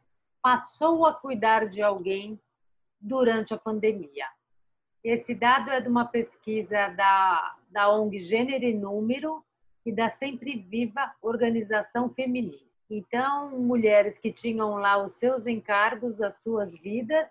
passou 0.41 1.05
a 1.05 1.13
cuidar 1.13 1.67
de 1.67 1.81
alguém 1.81 2.39
durante 3.00 3.53
a 3.53 3.58
pandemia. 3.58 4.25
Esse 5.03 5.34
dado 5.34 5.69
é 5.69 5.79
de 5.81 5.88
uma 5.88 6.05
pesquisa 6.05 6.89
da, 6.89 7.55
da 7.69 7.89
ONG 7.89 8.19
Gênero 8.19 8.65
e 8.65 8.74
Número 8.74 9.43
e 9.86 9.91
da 9.91 10.10
Sempre 10.17 10.58
Viva 10.58 11.13
Organização 11.22 12.10
Feminina. 12.13 12.68
Então, 12.89 13.51
mulheres 13.60 14.17
que 14.17 14.31
tinham 14.31 14.75
lá 14.75 14.98
os 15.05 15.13
seus 15.19 15.46
encargos, 15.46 16.19
as 16.22 16.36
suas 16.41 16.72
vidas, 16.81 17.27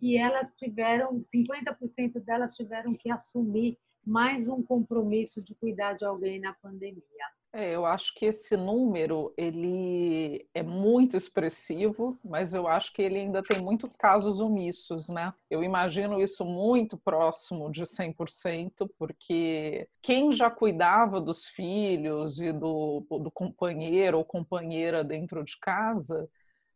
e 0.00 0.16
elas 0.16 0.48
tiveram, 0.56 1.24
50% 1.34 2.20
delas 2.20 2.54
tiveram 2.54 2.94
que 2.94 3.10
assumir 3.10 3.78
mais 4.04 4.46
um 4.48 4.62
compromisso 4.62 5.42
de 5.42 5.54
cuidar 5.54 5.94
de 5.94 6.04
alguém 6.04 6.38
na 6.40 6.52
pandemia. 6.54 7.02
É, 7.50 7.74
eu 7.74 7.86
acho 7.86 8.14
que 8.14 8.26
esse 8.26 8.56
número 8.58 9.32
ele 9.36 10.46
é 10.52 10.62
muito 10.62 11.16
expressivo, 11.16 12.18
mas 12.22 12.52
eu 12.52 12.68
acho 12.68 12.92
que 12.92 13.00
ele 13.00 13.18
ainda 13.18 13.40
tem 13.40 13.62
muitos 13.62 13.96
casos 13.96 14.38
omissos, 14.40 15.08
né? 15.08 15.32
Eu 15.48 15.64
imagino 15.64 16.20
isso 16.20 16.44
muito 16.44 16.98
próximo 16.98 17.70
de 17.72 17.86
100%, 17.86 18.86
porque 18.98 19.88
quem 20.02 20.30
já 20.30 20.50
cuidava 20.50 21.20
dos 21.20 21.46
filhos 21.46 22.38
e 22.38 22.52
do, 22.52 23.00
do 23.08 23.30
companheiro 23.30 24.18
ou 24.18 24.24
companheira 24.24 25.02
dentro 25.02 25.42
de 25.42 25.56
casa 25.58 26.28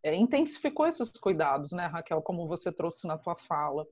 é, 0.03 0.15
intensificou 0.15 0.87
esses 0.87 1.11
cuidados, 1.11 1.73
né, 1.73 1.87
Raquel, 1.87 2.23
como 2.23 2.49
você 2.49 2.73
trouxe 2.73 3.07
na 3.07 3.19
tua 3.19 3.37
fala. 3.37 3.87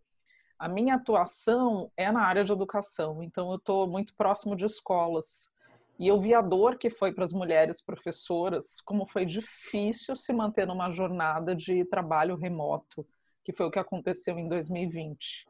A 0.58 0.68
minha 0.68 0.96
atuação 0.96 1.90
é 1.96 2.10
na 2.12 2.22
área 2.22 2.44
de 2.44 2.52
educação, 2.52 3.22
então 3.22 3.50
eu 3.50 3.56
estou 3.56 3.87
muito 3.87 4.14
próximo 4.14 4.56
de 4.56 4.66
escolas. 4.66 5.54
E 6.00 6.09
eu 6.09 6.19
vi 6.19 6.33
a 6.33 6.40
dor 6.40 6.78
que 6.78 6.88
foi 6.88 7.12
para 7.12 7.25
as 7.25 7.33
mulheres 7.35 7.83
professoras, 7.83 8.80
como 8.80 9.04
foi 9.04 9.26
difícil 9.26 10.16
se 10.16 10.33
manter 10.33 10.66
numa 10.66 10.90
jornada 10.90 11.54
de 11.54 11.85
trabalho 11.85 12.37
remoto, 12.37 13.07
que 13.45 13.52
foi 13.52 13.66
o 13.66 13.71
que 13.71 13.78
aconteceu 13.78 14.38
em 14.38 14.49
2020. 14.49 15.47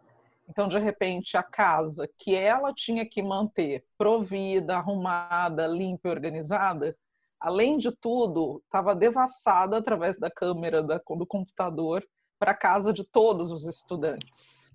Então, 0.48 0.66
de 0.66 0.76
repente, 0.76 1.36
a 1.36 1.42
casa 1.44 2.10
que 2.18 2.34
ela 2.34 2.74
tinha 2.74 3.08
que 3.08 3.22
manter 3.22 3.84
provida, 3.96 4.74
arrumada, 4.74 5.68
limpa 5.68 6.08
e 6.08 6.10
organizada, 6.10 6.96
além 7.38 7.78
de 7.78 7.92
tudo, 7.92 8.60
estava 8.64 8.92
devassada 8.92 9.78
através 9.78 10.18
da 10.18 10.28
câmera 10.28 10.82
do 10.82 11.26
computador 11.28 12.04
para 12.40 12.50
a 12.50 12.56
casa 12.56 12.92
de 12.92 13.04
todos 13.04 13.52
os 13.52 13.68
estudantes. 13.68 14.69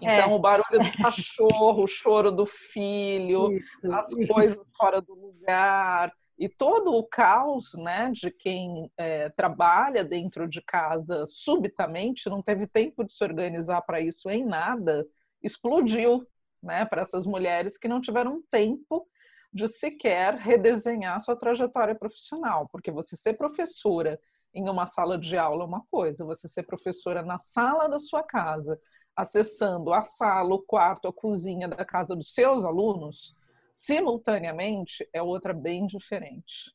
Então, 0.00 0.30
é. 0.30 0.34
o 0.34 0.38
barulho 0.38 0.78
do 0.84 0.92
cachorro, 1.02 1.82
o 1.82 1.86
choro 1.86 2.30
do 2.30 2.46
filho, 2.46 3.52
isso, 3.52 3.92
as 3.92 4.12
isso. 4.12 4.26
coisas 4.32 4.66
fora 4.76 5.00
do 5.00 5.14
lugar 5.14 6.12
e 6.38 6.48
todo 6.48 6.94
o 6.94 7.02
caos 7.02 7.72
né, 7.74 8.12
de 8.12 8.30
quem 8.30 8.90
é, 8.96 9.28
trabalha 9.30 10.04
dentro 10.04 10.48
de 10.48 10.62
casa 10.62 11.24
subitamente, 11.26 12.30
não 12.30 12.40
teve 12.40 12.66
tempo 12.66 13.04
de 13.04 13.12
se 13.12 13.24
organizar 13.24 13.82
para 13.82 14.00
isso 14.00 14.30
em 14.30 14.46
nada, 14.46 15.04
explodiu 15.42 16.24
né, 16.62 16.84
para 16.84 17.02
essas 17.02 17.26
mulheres 17.26 17.76
que 17.76 17.88
não 17.88 18.00
tiveram 18.00 18.40
tempo 18.50 19.08
de 19.52 19.66
sequer 19.66 20.34
redesenhar 20.34 21.20
sua 21.20 21.34
trajetória 21.34 21.94
profissional, 21.94 22.68
porque 22.70 22.90
você 22.90 23.16
ser 23.16 23.34
professora 23.34 24.20
em 24.54 24.68
uma 24.68 24.86
sala 24.86 25.18
de 25.18 25.36
aula 25.36 25.64
é 25.64 25.66
uma 25.66 25.84
coisa, 25.90 26.24
você 26.24 26.48
ser 26.48 26.62
professora 26.64 27.22
na 27.22 27.38
sala 27.38 27.88
da 27.88 27.98
sua 27.98 28.22
casa 28.22 28.78
acessando 29.18 29.92
a 29.92 30.04
sala, 30.04 30.54
o 30.54 30.62
quarto, 30.62 31.08
a 31.08 31.12
cozinha 31.12 31.66
da 31.66 31.84
casa 31.84 32.14
dos 32.14 32.32
seus 32.32 32.64
alunos, 32.64 33.36
simultaneamente, 33.72 35.08
é 35.12 35.20
outra 35.20 35.52
bem 35.52 35.88
diferente. 35.88 36.72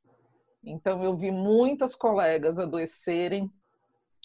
Então, 0.61 1.01
eu 1.01 1.15
vi 1.15 1.31
muitas 1.31 1.95
colegas 1.95 2.59
adoecerem. 2.59 3.49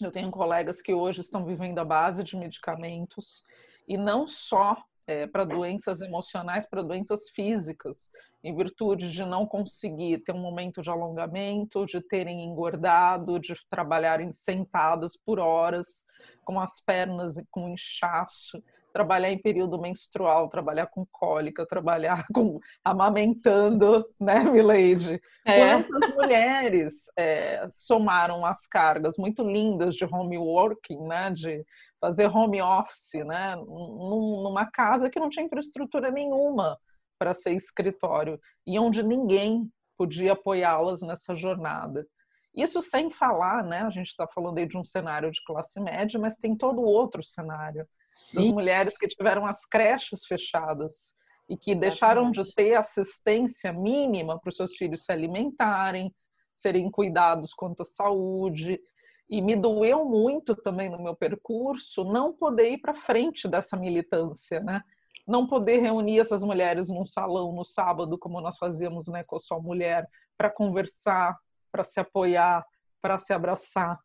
Eu 0.02 0.10
tenho 0.10 0.32
colegas 0.32 0.82
que 0.82 0.92
hoje 0.92 1.20
estão 1.20 1.44
vivendo 1.44 1.78
à 1.78 1.84
base 1.84 2.24
de 2.24 2.36
medicamentos, 2.36 3.44
e 3.86 3.96
não 3.96 4.26
só 4.26 4.76
é, 5.08 5.26
para 5.26 5.42
doenças 5.42 6.02
emocionais, 6.02 6.68
para 6.68 6.82
doenças 6.82 7.30
físicas, 7.30 8.10
em 8.44 8.54
virtude 8.54 9.10
de 9.10 9.24
não 9.24 9.46
conseguir 9.46 10.18
ter 10.18 10.32
um 10.32 10.40
momento 10.40 10.82
de 10.82 10.90
alongamento, 10.90 11.86
de 11.86 11.98
terem 12.02 12.44
engordado, 12.44 13.40
de 13.40 13.54
trabalharem 13.70 14.30
sentadas 14.30 15.16
por 15.16 15.38
horas, 15.38 16.06
com 16.44 16.60
as 16.60 16.78
pernas 16.78 17.42
com 17.50 17.70
inchaço, 17.70 18.62
trabalhar 18.92 19.30
em 19.30 19.40
período 19.40 19.80
menstrual, 19.80 20.48
trabalhar 20.48 20.88
com 20.90 21.06
cólica, 21.10 21.66
trabalhar 21.66 22.26
com 22.34 22.60
amamentando, 22.84 24.04
né, 24.20 24.44
Milady? 24.44 25.20
É. 25.46 25.82
Quantas 25.82 26.14
mulheres 26.14 27.04
é, 27.16 27.66
somaram 27.70 28.44
as 28.44 28.66
cargas 28.66 29.16
muito 29.16 29.42
lindas 29.42 29.94
de 29.94 30.04
home 30.04 30.36
working, 30.36 31.00
né, 31.06 31.30
de 31.30 31.64
fazer 32.00 32.26
home 32.26 32.62
office, 32.62 33.24
né, 33.26 33.56
numa 33.56 34.70
casa 34.70 35.10
que 35.10 35.18
não 35.18 35.28
tinha 35.28 35.46
infraestrutura 35.46 36.10
nenhuma 36.10 36.78
para 37.18 37.34
ser 37.34 37.52
escritório 37.52 38.40
e 38.66 38.78
onde 38.78 39.02
ninguém 39.02 39.68
podia 39.96 40.32
apoiá-las 40.32 41.02
nessa 41.02 41.34
jornada. 41.34 42.06
Isso 42.54 42.80
sem 42.80 43.10
falar, 43.10 43.62
né? 43.64 43.82
A 43.82 43.90
gente 43.90 44.08
está 44.08 44.26
falando 44.26 44.58
aí 44.58 44.66
de 44.66 44.76
um 44.76 44.84
cenário 44.84 45.30
de 45.30 45.42
classe 45.44 45.80
média, 45.80 46.18
mas 46.18 46.36
tem 46.36 46.56
todo 46.56 46.80
outro 46.82 47.22
cenário 47.22 47.86
das 48.32 48.46
Sim. 48.46 48.52
mulheres 48.52 48.96
que 48.96 49.06
tiveram 49.06 49.46
as 49.46 49.64
creches 49.64 50.24
fechadas 50.24 51.16
e 51.48 51.56
que 51.56 51.70
Exatamente. 51.70 51.80
deixaram 51.80 52.30
de 52.30 52.54
ter 52.54 52.74
assistência 52.74 53.72
mínima 53.72 54.38
para 54.40 54.48
os 54.48 54.56
seus 54.56 54.74
filhos 54.74 55.04
se 55.04 55.12
alimentarem, 55.12 56.14
serem 56.52 56.90
cuidados 56.90 57.52
quanto 57.54 57.82
à 57.82 57.84
saúde. 57.84 58.80
E 59.28 59.42
me 59.42 59.54
doeu 59.54 60.04
muito 60.04 60.56
também 60.56 60.88
no 60.88 61.02
meu 61.02 61.14
percurso 61.14 62.04
não 62.04 62.32
poder 62.32 62.70
ir 62.70 62.78
para 62.78 62.94
frente 62.94 63.46
dessa 63.46 63.76
militância, 63.76 64.60
né? 64.60 64.82
Não 65.26 65.46
poder 65.46 65.78
reunir 65.78 66.20
essas 66.20 66.42
mulheres 66.42 66.88
num 66.88 67.04
salão 67.04 67.52
no 67.52 67.64
sábado, 67.64 68.18
como 68.18 68.40
nós 68.40 68.56
fazíamos 68.56 69.08
né, 69.08 69.22
com 69.22 69.36
a 69.36 69.40
sua 69.40 69.60
mulher, 69.60 70.08
para 70.38 70.48
conversar, 70.48 71.36
para 71.70 71.84
se 71.84 72.00
apoiar, 72.00 72.64
para 73.02 73.18
se 73.18 73.34
abraçar. 73.34 74.00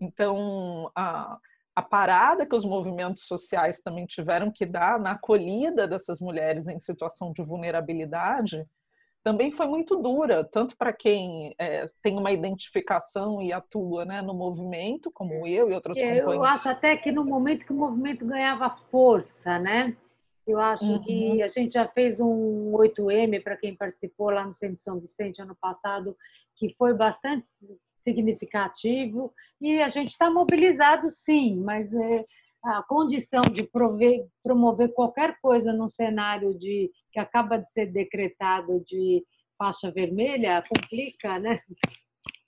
Então, 0.00 0.90
a, 0.94 1.38
a 1.76 1.82
parada 1.82 2.46
que 2.46 2.54
os 2.54 2.64
movimentos 2.64 3.26
sociais 3.26 3.82
também 3.82 4.06
tiveram 4.06 4.50
que 4.50 4.64
dar 4.64 4.98
na 4.98 5.12
acolhida 5.12 5.86
dessas 5.86 6.20
mulheres 6.20 6.68
em 6.68 6.78
situação 6.78 7.32
de 7.32 7.42
vulnerabilidade 7.42 8.66
também 9.24 9.50
foi 9.50 9.66
muito 9.66 9.96
dura, 9.96 10.44
tanto 10.44 10.76
para 10.76 10.92
quem 10.92 11.54
é, 11.58 11.86
tem 12.02 12.18
uma 12.18 12.30
identificação 12.30 13.40
e 13.40 13.54
atua 13.54 14.04
né, 14.04 14.20
no 14.20 14.34
movimento, 14.34 15.10
como 15.10 15.46
eu 15.46 15.70
e 15.70 15.74
outras 15.74 15.96
é, 15.96 16.20
companhias. 16.20 16.34
Eu 16.34 16.44
acho 16.44 16.68
até 16.68 16.94
que 16.94 17.10
no 17.10 17.24
momento 17.24 17.64
que 17.64 17.72
o 17.72 17.76
movimento 17.76 18.26
ganhava 18.26 18.68
força, 18.90 19.58
né? 19.58 19.96
Eu 20.46 20.60
acho 20.60 20.84
uhum. 20.84 21.02
que 21.02 21.42
a 21.42 21.48
gente 21.48 21.72
já 21.72 21.88
fez 21.88 22.20
um 22.20 22.72
8M 22.72 23.42
para 23.42 23.56
quem 23.56 23.74
participou 23.74 24.28
lá 24.28 24.46
no 24.46 24.54
Centro 24.54 24.82
São 24.82 25.00
Vicente 25.00 25.40
ano 25.40 25.56
passado, 25.58 26.14
que 26.54 26.74
foi 26.76 26.92
bastante 26.92 27.46
significativo 28.04 29.32
e 29.58 29.80
a 29.80 29.88
gente 29.88 30.10
está 30.10 30.30
mobilizado 30.30 31.10
sim, 31.10 31.56
mas 31.56 31.90
é, 31.94 32.24
a 32.64 32.82
condição 32.82 33.42
de 33.42 33.62
prover, 33.62 34.26
promover 34.42 34.92
qualquer 34.94 35.38
coisa 35.40 35.72
num 35.72 35.88
cenário 35.88 36.58
de 36.58 36.90
que 37.12 37.20
acaba 37.20 37.58
de 37.58 37.70
ser 37.72 37.92
decretado 37.92 38.82
de 38.86 39.22
faixa 39.58 39.90
vermelha 39.90 40.64
complica, 40.68 41.38
né? 41.38 41.60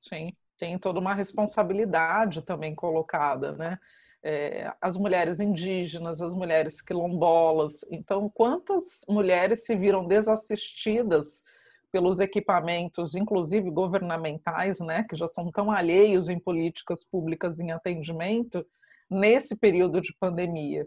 Sim, 0.00 0.32
tem 0.58 0.78
toda 0.78 0.98
uma 0.98 1.14
responsabilidade 1.14 2.42
também 2.42 2.74
colocada, 2.74 3.52
né? 3.52 3.78
É, 4.22 4.72
as 4.80 4.96
mulheres 4.96 5.38
indígenas, 5.38 6.20
as 6.20 6.34
mulheres 6.34 6.80
quilombolas. 6.80 7.84
Então, 7.92 8.28
quantas 8.28 9.04
mulheres 9.08 9.64
se 9.64 9.76
viram 9.76 10.06
desassistidas 10.06 11.44
pelos 11.92 12.18
equipamentos, 12.18 13.14
inclusive 13.14 13.70
governamentais, 13.70 14.80
né, 14.80 15.04
que 15.08 15.14
já 15.14 15.28
são 15.28 15.50
tão 15.52 15.70
alheios 15.70 16.28
em 16.28 16.38
políticas 16.38 17.04
públicas 17.04 17.60
em 17.60 17.70
atendimento, 17.70 18.66
nesse 19.10 19.58
período 19.58 20.00
de 20.00 20.14
pandemia. 20.18 20.86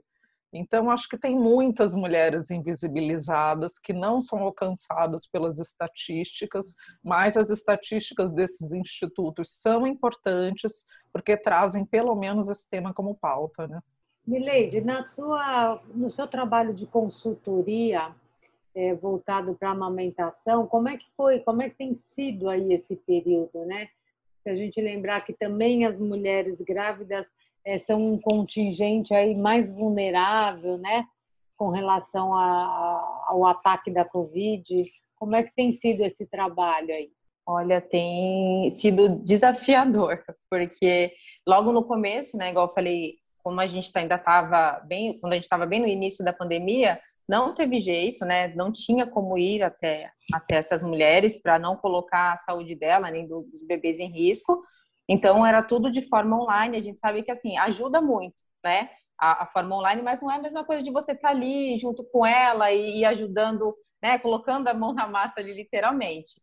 Então, 0.52 0.90
acho 0.90 1.08
que 1.08 1.18
tem 1.18 1.38
muitas 1.38 1.94
mulheres 1.94 2.50
invisibilizadas 2.50 3.78
que 3.78 3.94
não 3.94 4.20
são 4.20 4.40
alcançadas 4.40 5.28
pelas 5.28 5.60
estatísticas, 5.60 6.74
mas 7.04 7.38
as 7.38 7.52
estatísticas 7.52 8.34
desses 8.34 8.72
institutos 8.72 9.62
são 9.62 9.86
importantes 9.86 10.88
porque 11.14 11.38
trazem 11.38 11.86
pelo 11.86 12.16
menos 12.16 12.50
esse 12.50 12.68
tema 12.68 12.94
como 12.94 13.16
pauta. 13.16 13.68
Né? 13.68 13.80
Mileide, 14.26 14.82
na 14.82 15.06
sua, 15.06 15.82
no 15.94 16.10
seu 16.10 16.28
trabalho 16.28 16.74
de 16.74 16.88
consultoria 16.88 18.14
é, 18.74 18.96
voltado 18.96 19.54
para 19.54 19.70
a 19.70 19.74
amamentação, 19.74 20.66
como 20.66 20.90
é 20.90 20.98
que 20.98 21.06
foi, 21.16 21.40
como 21.40 21.62
é 21.62 21.70
que 21.70 21.76
tem 21.76 22.00
sido 22.16 22.50
aí 22.50 22.74
esse 22.74 22.96
período, 22.96 23.66
né? 23.66 23.90
Se 24.44 24.50
a 24.50 24.56
gente 24.56 24.80
lembrar 24.80 25.22
que 25.22 25.34
também 25.34 25.86
as 25.86 26.00
mulheres 26.00 26.56
grávidas 26.62 27.26
é, 27.70 27.80
são 27.86 28.14
um 28.14 28.20
contingente 28.20 29.14
aí 29.14 29.36
mais 29.36 29.70
vulnerável, 29.70 30.78
né, 30.80 31.06
com 31.56 31.70
relação 31.70 32.34
a, 32.34 33.26
ao 33.28 33.46
ataque 33.46 33.92
da 33.92 34.04
Covid. 34.04 34.86
Como 35.16 35.36
é 35.36 35.44
que 35.44 35.54
tem 35.54 35.74
sido 35.74 36.04
esse 36.04 36.26
trabalho 36.26 36.92
aí? 36.92 37.12
Olha, 37.46 37.80
tem 37.80 38.70
sido 38.72 39.24
desafiador, 39.24 40.24
porque 40.50 41.12
logo 41.48 41.72
no 41.72 41.84
começo, 41.84 42.38
né, 42.38 42.50
igual 42.50 42.68
eu 42.68 42.74
falei, 42.74 43.16
como 43.44 43.60
a 43.60 43.68
gente 43.68 43.92
ainda 43.96 44.16
estava 44.16 44.82
bem, 44.86 45.20
quando 45.20 45.34
a 45.34 45.36
gente 45.36 45.44
estava 45.44 45.66
bem 45.66 45.80
no 45.80 45.88
início 45.88 46.24
da 46.26 46.34
pandemia, 46.34 47.00
não 47.28 47.54
teve 47.54 47.80
jeito, 47.80 48.26
né? 48.26 48.48
Não 48.56 48.72
tinha 48.72 49.06
como 49.06 49.38
ir 49.38 49.62
até, 49.62 50.12
até 50.34 50.56
essas 50.56 50.82
mulheres 50.82 51.40
para 51.40 51.60
não 51.60 51.76
colocar 51.76 52.34
a 52.34 52.38
saúde 52.38 52.74
dela 52.74 53.12
nem 53.12 53.28
dos 53.28 53.64
bebês 53.68 54.00
em 54.00 54.12
risco. 54.12 54.64
Então, 55.10 55.44
era 55.46 55.64
tudo 55.64 55.92
de 55.92 56.02
forma 56.04 56.40
online. 56.40 56.78
A 56.78 56.82
gente 56.82 57.00
sabe 57.00 57.24
que, 57.24 57.32
assim, 57.32 57.58
ajuda 57.58 58.00
muito, 58.00 58.44
né? 58.64 58.90
A, 59.20 59.44
a 59.44 59.46
forma 59.48 59.76
online, 59.76 60.04
mas 60.04 60.22
não 60.22 60.32
é 60.32 60.36
a 60.36 60.42
mesma 60.42 60.64
coisa 60.64 60.84
de 60.84 60.92
você 60.92 61.14
estar 61.14 61.30
tá 61.30 61.34
ali 61.34 61.78
junto 61.80 62.04
com 62.06 62.26
ela 62.26 62.72
e, 62.72 63.00
e, 63.00 63.06
ajudando, 63.06 63.76
né? 64.02 64.20
Colocando 64.20 64.68
a 64.68 64.74
mão 64.74 64.94
na 64.94 65.08
massa 65.08 65.40
ali, 65.40 65.54
literalmente. 65.54 66.42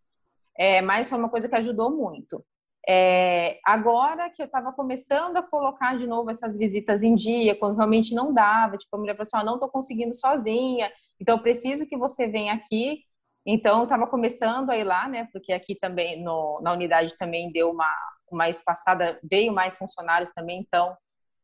É, 0.59 0.83
mas 0.83 1.09
foi 1.09 1.19
uma 1.19 1.31
coisa 1.31 1.49
que 1.49 1.55
ajudou 1.55 1.91
muito. 1.91 2.45
É, 2.89 3.59
agora 3.65 4.31
que 4.31 4.43
eu 4.43 4.47
estava 4.47 4.73
começando 4.73 5.37
a 5.37 5.43
colocar 5.43 5.97
de 5.97 6.07
novo 6.07 6.31
essas 6.31 6.57
visitas 6.57 7.03
em 7.03 7.15
dia, 7.15 7.59
quando 7.59 7.77
realmente 7.77 8.15
não 8.15 8.33
dava, 8.33 8.77
tipo, 8.79 8.95
a 8.97 8.99
mulher 8.99 9.15
falou 9.15 9.23
assim, 9.23 9.37
ah, 9.37 9.45
não 9.45 9.55
estou 9.55 9.69
conseguindo 9.69 10.15
sozinha, 10.15 10.91
então 11.21 11.39
preciso 11.39 11.87
que 11.87 11.97
você 11.97 12.29
venha 12.29 12.55
aqui. 12.55 13.03
Então, 13.45 13.79
eu 13.79 13.85
estava 13.85 14.07
começando 14.07 14.71
a 14.71 14.77
ir 14.77 14.85
lá, 14.85 15.09
né, 15.09 15.29
porque 15.33 15.53
aqui 15.53 15.75
também, 15.79 16.23
no, 16.23 16.61
na 16.63 16.73
unidade 16.73 17.17
também 17.17 17.51
deu 17.53 17.71
uma, 17.71 17.89
uma 18.31 18.49
espaçada, 18.49 19.19
veio 19.23 19.53
mais 19.53 19.77
funcionários 19.77 20.31
também, 20.31 20.61
então 20.61 20.97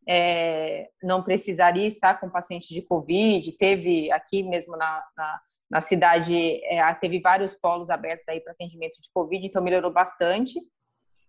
é, 0.09 0.89
não 1.03 1.23
precisaria 1.23 1.87
estar 1.87 2.19
com 2.21 2.31
paciente 2.31 2.75
de 2.75 2.83
Covid. 2.83 3.53
Teve 3.57 4.11
aqui 4.11 4.43
mesmo 4.43 4.77
na, 4.77 5.05
na, 5.16 5.40
na 5.71 5.81
cidade, 5.81 6.37
é, 6.64 6.92
teve 6.95 7.21
vários 7.21 7.55
polos 7.55 7.90
abertos 7.90 8.29
aí 8.29 8.40
para 8.40 8.53
atendimento 8.53 9.01
de 9.01 9.11
Covid, 9.12 9.47
então 9.47 9.62
melhorou 9.62 9.92
bastante. 9.92 10.61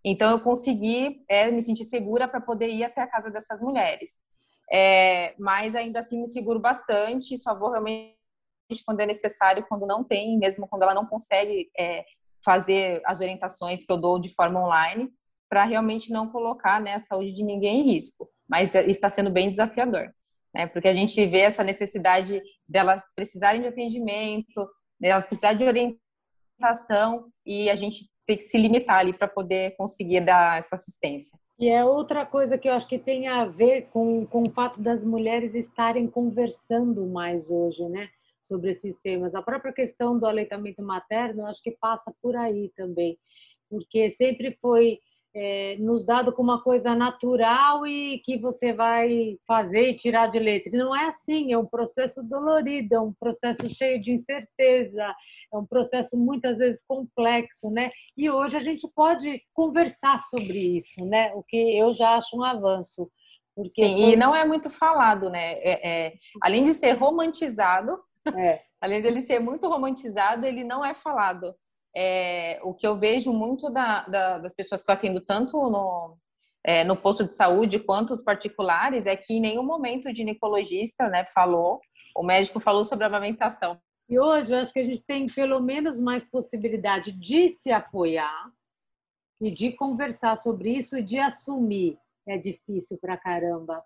Então 0.03 0.31
eu 0.31 0.39
consegui 0.39 1.23
é, 1.29 1.49
me 1.49 1.61
sentir 1.61 1.85
segura 1.85 2.27
para 2.27 2.41
poder 2.41 2.69
ir 2.69 2.83
até 2.83 3.01
a 3.01 3.07
casa 3.07 3.31
dessas 3.31 3.61
mulheres. 3.61 4.11
É, 4.71 5.35
mas 5.37 5.75
ainda 5.75 5.99
assim 5.99 6.19
me 6.19 6.27
seguro 6.27 6.59
bastante, 6.59 7.37
só 7.37 7.57
vou 7.57 7.71
realmente 7.71 8.15
quando 8.85 9.01
é 9.01 9.05
necessário, 9.05 9.65
quando 9.69 9.85
não 9.85 10.03
tem, 10.03 10.37
mesmo 10.37 10.67
quando 10.67 10.83
ela 10.83 10.95
não 10.95 11.05
consegue 11.05 11.69
é, 11.77 12.03
fazer 12.43 13.01
as 13.05 13.21
orientações 13.21 13.85
que 13.85 13.91
eu 13.91 13.97
dou 13.97 14.19
de 14.19 14.33
forma 14.33 14.65
online 14.65 15.13
para 15.53 15.65
realmente 15.65 16.11
não 16.11 16.27
colocar 16.27 16.81
né, 16.81 16.95
a 16.95 16.99
saúde 16.99 17.31
de 17.31 17.43
ninguém 17.43 17.81
em 17.81 17.93
risco. 17.93 18.27
Mas 18.49 18.73
é, 18.73 18.89
está 18.89 19.07
sendo 19.07 19.29
bem 19.29 19.51
desafiador, 19.51 20.11
né? 20.51 20.65
Porque 20.65 20.87
a 20.87 20.93
gente 20.93 21.23
vê 21.27 21.41
essa 21.41 21.63
necessidade 21.63 22.41
delas 22.67 23.03
precisarem 23.15 23.61
de 23.61 23.67
atendimento, 23.67 24.67
delas 24.99 25.27
precisarem 25.27 25.57
de 25.57 25.65
orientação 25.65 27.27
e 27.45 27.69
a 27.69 27.75
gente 27.75 28.09
tem 28.25 28.35
que 28.35 28.41
se 28.41 28.57
limitar 28.57 28.97
ali 28.97 29.13
para 29.13 29.27
poder 29.27 29.75
conseguir 29.75 30.21
dar 30.21 30.57
essa 30.57 30.73
assistência. 30.73 31.37
E 31.59 31.69
é 31.69 31.85
outra 31.85 32.25
coisa 32.25 32.57
que 32.57 32.67
eu 32.67 32.73
acho 32.73 32.87
que 32.87 32.97
tem 32.97 33.27
a 33.27 33.45
ver 33.45 33.89
com, 33.93 34.25
com 34.25 34.41
o 34.47 34.49
fato 34.49 34.81
das 34.81 35.03
mulheres 35.03 35.53
estarem 35.53 36.07
conversando 36.07 37.05
mais 37.05 37.47
hoje, 37.47 37.87
né? 37.89 38.09
Sobre 38.41 38.71
esses 38.71 38.95
temas. 39.03 39.35
A 39.35 39.41
própria 39.43 39.71
questão 39.71 40.17
do 40.17 40.25
aleitamento 40.25 40.81
materno, 40.81 41.41
eu 41.41 41.45
acho 41.45 41.61
que 41.61 41.77
passa 41.79 42.11
por 42.23 42.35
aí 42.35 42.71
também. 42.75 43.19
Porque 43.69 44.15
sempre 44.17 44.57
foi 44.59 44.99
é, 45.35 45.75
nos 45.79 46.05
dado 46.05 46.31
como 46.31 46.51
uma 46.51 46.61
coisa 46.61 46.93
natural 46.93 47.87
e 47.87 48.19
que 48.19 48.37
você 48.37 48.71
vai 48.71 49.37
fazer 49.47 49.89
e 49.89 49.97
tirar 49.97 50.27
de 50.27 50.37
letra. 50.37 50.69
E 50.71 50.77
não 50.77 50.95
é 50.95 51.07
assim, 51.07 51.51
é 51.51 51.57
um 51.57 51.65
processo 51.65 52.21
dolorido, 52.29 52.95
é 52.95 52.99
um 52.99 53.13
processo 53.13 53.67
cheio 53.69 53.99
de 53.99 54.11
incerteza, 54.11 55.15
é 55.51 55.57
um 55.57 55.65
processo 55.65 56.15
muitas 56.15 56.57
vezes 56.57 56.83
complexo, 56.87 57.69
né? 57.71 57.91
E 58.15 58.29
hoje 58.29 58.57
a 58.57 58.61
gente 58.61 58.87
pode 58.95 59.41
conversar 59.53 60.23
sobre 60.29 60.77
isso, 60.77 61.03
né? 61.05 61.33
O 61.33 61.43
que 61.43 61.57
eu 61.77 61.93
já 61.95 62.15
acho 62.15 62.37
um 62.37 62.43
avanço. 62.43 63.09
Porque 63.55 63.69
Sim, 63.69 64.01
foi... 64.01 64.13
e 64.13 64.15
não 64.15 64.35
é 64.35 64.45
muito 64.45 64.69
falado, 64.69 65.29
né? 65.29 65.53
É, 65.53 65.89
é, 65.89 66.13
além 66.41 66.63
de 66.63 66.73
ser 66.73 66.91
romantizado, 66.91 67.99
é. 68.35 68.59
além 68.79 69.01
dele 69.01 69.21
ser 69.21 69.39
muito 69.39 69.67
romantizado, 69.67 70.45
ele 70.45 70.63
não 70.63 70.85
é 70.85 70.93
falado 70.93 71.55
é, 71.95 72.59
o 72.63 72.73
que 72.73 72.85
eu 72.85 72.97
vejo 72.97 73.31
muito 73.31 73.69
da, 73.69 74.03
da, 74.07 74.37
das 74.39 74.53
pessoas 74.53 74.83
que 74.83 74.89
eu 74.89 74.95
atendo, 74.95 75.21
tanto 75.21 75.57
no, 75.57 76.17
é, 76.63 76.83
no 76.83 76.95
posto 76.95 77.25
de 77.25 77.35
saúde 77.35 77.79
quanto 77.79 78.13
os 78.13 78.23
particulares, 78.23 79.05
é 79.05 79.15
que 79.15 79.33
em 79.33 79.41
nenhum 79.41 79.63
momento 79.63 80.09
o 80.09 80.13
ginecologista 80.13 81.07
né, 81.09 81.25
falou, 81.25 81.79
o 82.15 82.23
médico 82.23 82.59
falou 82.59 82.83
sobre 82.83 83.03
a 83.03 83.07
amamentação. 83.07 83.79
E 84.09 84.19
hoje 84.19 84.51
eu 84.51 84.59
acho 84.59 84.73
que 84.73 84.79
a 84.79 84.85
gente 84.85 85.03
tem 85.05 85.25
pelo 85.25 85.59
menos 85.59 85.99
mais 85.99 86.23
possibilidade 86.23 87.11
de 87.11 87.55
se 87.61 87.71
apoiar 87.71 88.51
e 89.39 89.49
de 89.49 89.71
conversar 89.71 90.37
sobre 90.37 90.77
isso 90.77 90.97
e 90.97 91.03
de 91.03 91.19
assumir. 91.19 91.97
É 92.27 92.37
difícil 92.37 92.97
pra 92.97 93.17
caramba. 93.17 93.83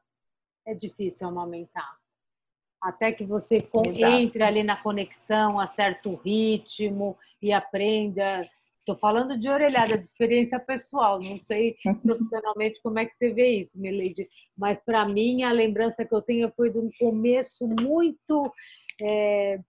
É 0.66 0.74
difícil 0.74 1.28
amamentar 1.28 1.98
até 2.82 3.12
que 3.12 3.26
você 3.26 3.58
Exato. 3.58 4.14
entre 4.14 4.44
ali 4.44 4.64
na 4.64 4.82
conexão, 4.82 5.60
acerte 5.60 6.08
o 6.08 6.16
ritmo 6.16 7.18
e 7.42 7.52
aprenda. 7.52 8.42
Estou 8.80 8.96
falando 8.96 9.38
de 9.38 9.50
orelhada, 9.50 9.98
de 9.98 10.06
experiência 10.06 10.60
pessoal, 10.60 11.20
não 11.20 11.38
sei 11.40 11.76
profissionalmente 12.04 12.80
como 12.82 13.00
é 13.00 13.06
que 13.06 13.16
você 13.18 13.34
vê 13.34 13.50
isso, 13.62 13.78
Milady, 13.78 14.28
mas 14.58 14.80
para 14.80 15.06
mim 15.06 15.44
a 15.44 15.52
lembrança 15.52 16.06
que 16.06 16.16
eu 16.16 16.22
tenho 16.22 16.52
foi 16.56 16.72
de 16.72 16.78
um 16.78 16.90
começo 16.98 17.68
muito 17.68 18.50
é, 19.02 19.60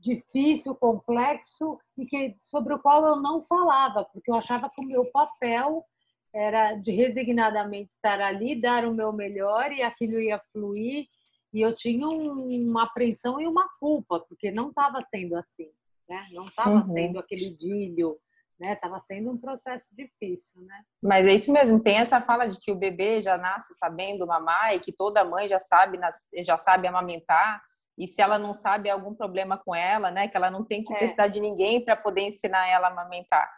difícil, 0.00 0.74
complexo 0.74 1.78
e 1.98 2.06
que 2.06 2.36
sobre 2.40 2.74
o 2.74 2.78
qual 2.78 3.04
eu 3.04 3.16
não 3.16 3.44
falava, 3.44 4.04
porque 4.04 4.30
eu 4.30 4.36
achava 4.36 4.70
que 4.70 4.80
o 4.80 4.86
meu 4.86 5.04
papel 5.06 5.84
era 6.32 6.74
de 6.74 6.90
resignadamente 6.90 7.90
estar 7.94 8.20
ali, 8.20 8.58
dar 8.58 8.84
o 8.86 8.94
meu 8.94 9.12
melhor 9.12 9.70
e 9.70 9.82
aquilo 9.82 10.20
ia 10.20 10.40
fluir 10.52 11.06
e 11.54 11.62
eu 11.62 11.74
tinha 11.74 12.08
uma 12.08 12.82
apreensão 12.82 13.40
e 13.40 13.46
uma 13.46 13.68
culpa, 13.78 14.18
porque 14.28 14.50
não 14.50 14.70
estava 14.70 15.00
sendo 15.08 15.36
assim, 15.36 15.70
né? 16.08 16.26
Não 16.32 16.48
estava 16.48 16.84
uhum. 16.84 16.92
sendo 16.92 17.20
aquele 17.20 17.46
idílio, 17.46 18.18
né? 18.58 18.72
Estava 18.72 19.00
sendo 19.06 19.30
um 19.30 19.38
processo 19.38 19.88
difícil, 19.94 20.62
né? 20.62 20.82
Mas 21.00 21.24
é 21.24 21.32
isso 21.32 21.52
mesmo, 21.52 21.80
tem 21.80 21.98
essa 21.98 22.20
fala 22.20 22.48
de 22.48 22.58
que 22.58 22.72
o 22.72 22.76
bebê 22.76 23.22
já 23.22 23.38
nasce 23.38 23.72
sabendo 23.76 24.26
mamar 24.26 24.74
e 24.74 24.80
que 24.80 24.92
toda 24.92 25.24
mãe 25.24 25.46
já 25.48 25.60
sabe, 25.60 25.96
já 26.38 26.58
sabe 26.58 26.88
amamentar. 26.88 27.62
e 27.96 28.08
se 28.08 28.20
ela 28.20 28.36
não 28.36 28.52
sabe, 28.52 28.88
é 28.88 28.92
algum 28.92 29.14
problema 29.14 29.56
com 29.56 29.72
ela, 29.72 30.10
né? 30.10 30.26
Que 30.26 30.36
ela 30.36 30.50
não 30.50 30.64
tem 30.64 30.82
que 30.82 30.92
é. 30.92 30.98
precisar 30.98 31.28
de 31.28 31.38
ninguém 31.38 31.84
para 31.84 31.94
poder 31.94 32.22
ensinar 32.22 32.68
ela 32.68 32.88
a 32.88 32.90
amamentar. 32.90 33.48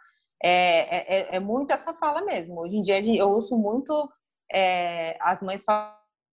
É, 0.43 1.31
é, 1.31 1.35
é, 1.37 1.39
muito 1.39 1.73
essa 1.73 1.95
fala 1.95 2.21
mesmo. 2.21 2.61
Hoje 2.61 2.77
em 2.77 2.81
dia 2.83 2.99
eu 3.01 3.27
ouço 3.27 3.57
muito 3.57 4.07
é, 4.53 5.17
as 5.19 5.41
mães 5.41 5.65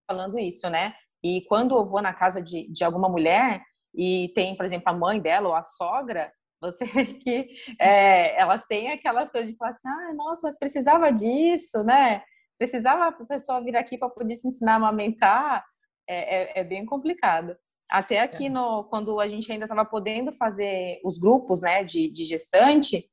falando 0.06 0.38
isso, 0.38 0.68
né? 0.68 0.94
E 1.24 1.40
quando 1.48 1.74
eu 1.74 1.86
vou 1.86 2.02
na 2.02 2.12
casa 2.12 2.42
de, 2.42 2.70
de 2.70 2.84
alguma 2.84 3.08
mulher 3.08 3.62
e 3.94 4.30
tem, 4.34 4.54
por 4.54 4.66
exemplo, 4.66 4.90
a 4.90 4.92
mãe 4.92 5.18
dela 5.18 5.48
ou 5.48 5.54
a 5.54 5.62
sogra, 5.62 6.30
você 6.60 6.84
vê 6.92 7.06
que 7.06 7.48
é, 7.80 8.38
elas 8.38 8.62
têm 8.66 8.92
aquelas 8.92 9.32
coisas 9.32 9.50
de 9.50 9.56
falar 9.56 9.70
assim, 9.70 9.88
ah, 9.88 10.14
nossa, 10.14 10.48
mas 10.48 10.58
precisava 10.58 11.10
disso, 11.10 11.82
né? 11.82 12.22
Precisava 12.58 13.08
a 13.08 13.12
pessoa 13.12 13.64
vir 13.64 13.74
aqui 13.74 13.96
para 13.96 14.10
poder 14.10 14.34
se 14.34 14.46
ensinar 14.46 14.74
a 14.74 14.76
amamentar. 14.76 15.64
É, 16.06 16.58
é, 16.58 16.60
é 16.60 16.64
bem 16.64 16.84
complicado. 16.84 17.56
Até 17.90 18.20
aqui, 18.20 18.46
é. 18.46 18.50
no, 18.50 18.84
quando 18.84 19.18
a 19.18 19.26
gente 19.26 19.50
ainda 19.50 19.64
estava 19.64 19.84
podendo 19.84 20.30
fazer 20.32 21.00
os 21.02 21.16
grupos 21.16 21.62
né, 21.62 21.82
de, 21.82 22.12
de 22.12 22.26
gestante, 22.26 23.06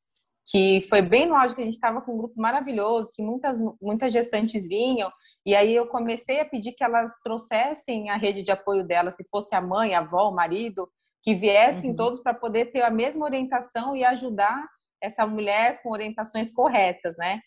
que 0.49 0.85
foi 0.89 1.01
bem 1.01 1.29
lógico, 1.29 1.61
a 1.61 1.63
gente 1.63 1.73
estava 1.73 2.01
com 2.01 2.13
um 2.13 2.17
grupo 2.17 2.39
maravilhoso, 2.39 3.11
que 3.15 3.21
muitas, 3.21 3.59
muitas 3.81 4.11
gestantes 4.11 4.67
vinham, 4.67 5.11
e 5.45 5.55
aí 5.55 5.73
eu 5.75 5.87
comecei 5.87 6.39
a 6.39 6.45
pedir 6.45 6.73
que 6.73 6.83
elas 6.83 7.11
trouxessem 7.23 8.09
a 8.09 8.17
rede 8.17 8.43
de 8.43 8.51
apoio 8.51 8.85
delas, 8.85 9.15
se 9.15 9.27
fosse 9.29 9.55
a 9.55 9.61
mãe, 9.61 9.93
a 9.93 9.99
avó, 9.99 10.29
o 10.29 10.35
marido, 10.35 10.89
que 11.23 11.35
viessem 11.35 11.91
uhum. 11.91 11.95
todos 11.95 12.21
para 12.21 12.33
poder 12.33 12.71
ter 12.71 12.81
a 12.81 12.89
mesma 12.89 13.25
orientação 13.25 13.95
e 13.95 14.03
ajudar 14.03 14.67
essa 15.01 15.25
mulher 15.25 15.81
com 15.81 15.91
orientações 15.91 16.51
corretas, 16.51 17.15
né? 17.17 17.39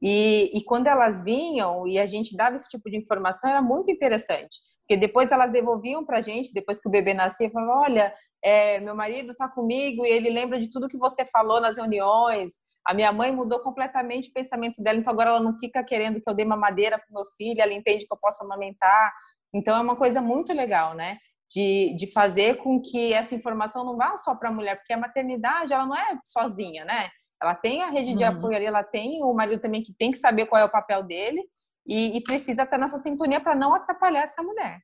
E, 0.00 0.50
e 0.54 0.64
quando 0.64 0.86
elas 0.86 1.22
vinham 1.22 1.86
e 1.86 1.98
a 1.98 2.06
gente 2.06 2.36
dava 2.36 2.56
esse 2.56 2.68
tipo 2.68 2.88
de 2.90 2.96
informação, 2.96 3.50
era 3.50 3.60
muito 3.60 3.90
interessante. 3.90 4.60
Porque 4.88 4.98
depois 4.98 5.30
elas 5.30 5.52
devolviam 5.52 6.02
para 6.02 6.16
a 6.16 6.20
gente, 6.22 6.50
depois 6.50 6.80
que 6.80 6.88
o 6.88 6.90
bebê 6.90 7.12
nascia, 7.12 7.50
falavam, 7.50 7.82
olha, 7.82 8.14
é, 8.42 8.80
meu 8.80 8.94
marido 8.94 9.32
está 9.32 9.46
comigo 9.46 10.06
e 10.06 10.08
ele 10.08 10.30
lembra 10.30 10.58
de 10.58 10.70
tudo 10.70 10.88
que 10.88 10.96
você 10.96 11.26
falou 11.26 11.60
nas 11.60 11.76
reuniões. 11.76 12.52
A 12.86 12.94
minha 12.94 13.12
mãe 13.12 13.30
mudou 13.30 13.60
completamente 13.60 14.30
o 14.30 14.32
pensamento 14.32 14.82
dela, 14.82 14.98
então 14.98 15.12
agora 15.12 15.28
ela 15.28 15.42
não 15.42 15.54
fica 15.54 15.84
querendo 15.84 16.22
que 16.22 16.30
eu 16.30 16.34
dê 16.34 16.42
uma 16.42 16.56
madeira 16.56 16.96
para 16.96 17.06
meu 17.10 17.26
filho, 17.36 17.60
ela 17.60 17.74
entende 17.74 18.06
que 18.06 18.14
eu 18.14 18.18
posso 18.18 18.42
amamentar. 18.42 19.12
Então 19.52 19.76
é 19.76 19.80
uma 19.80 19.94
coisa 19.94 20.22
muito 20.22 20.54
legal, 20.54 20.94
né? 20.94 21.18
De, 21.54 21.94
de 21.94 22.10
fazer 22.10 22.56
com 22.56 22.80
que 22.80 23.12
essa 23.12 23.34
informação 23.34 23.84
não 23.84 23.94
vá 23.94 24.16
só 24.16 24.34
para 24.34 24.48
a 24.48 24.52
mulher, 24.52 24.76
porque 24.76 24.94
a 24.94 24.98
maternidade 24.98 25.74
ela 25.74 25.84
não 25.84 25.94
é 25.94 26.18
sozinha, 26.24 26.86
né? 26.86 27.10
Ela 27.42 27.54
tem 27.54 27.82
a 27.82 27.90
rede 27.90 28.14
de 28.14 28.24
uhum. 28.24 28.30
apoio 28.30 28.56
ali, 28.56 28.64
ela 28.64 28.82
tem 28.82 29.22
o 29.22 29.34
marido 29.34 29.60
também 29.60 29.82
que 29.82 29.92
tem 29.92 30.10
que 30.10 30.18
saber 30.18 30.46
qual 30.46 30.62
é 30.62 30.64
o 30.64 30.70
papel 30.70 31.02
dele 31.02 31.42
e, 31.88 32.18
e 32.18 32.22
precisa 32.22 32.64
estar 32.64 32.76
nessa 32.76 32.98
sintonia 32.98 33.40
para 33.40 33.56
não 33.56 33.74
atrapalhar 33.74 34.24
essa 34.24 34.42
mulher. 34.42 34.82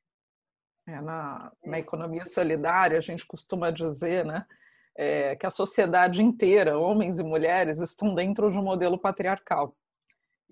É, 0.87 0.99
na, 0.99 1.51
na 1.63 1.79
economia 1.79 2.25
solidária, 2.25 2.97
a 2.97 3.01
gente 3.01 3.25
costuma 3.25 3.69
dizer 3.69 4.25
né, 4.25 4.43
é, 4.97 5.35
que 5.35 5.45
a 5.45 5.51
sociedade 5.51 6.23
inteira, 6.23 6.77
homens 6.77 7.19
e 7.19 7.23
mulheres, 7.23 7.79
estão 7.79 8.15
dentro 8.15 8.51
de 8.51 8.57
um 8.57 8.63
modelo 8.63 8.97
patriarcal. 8.97 9.75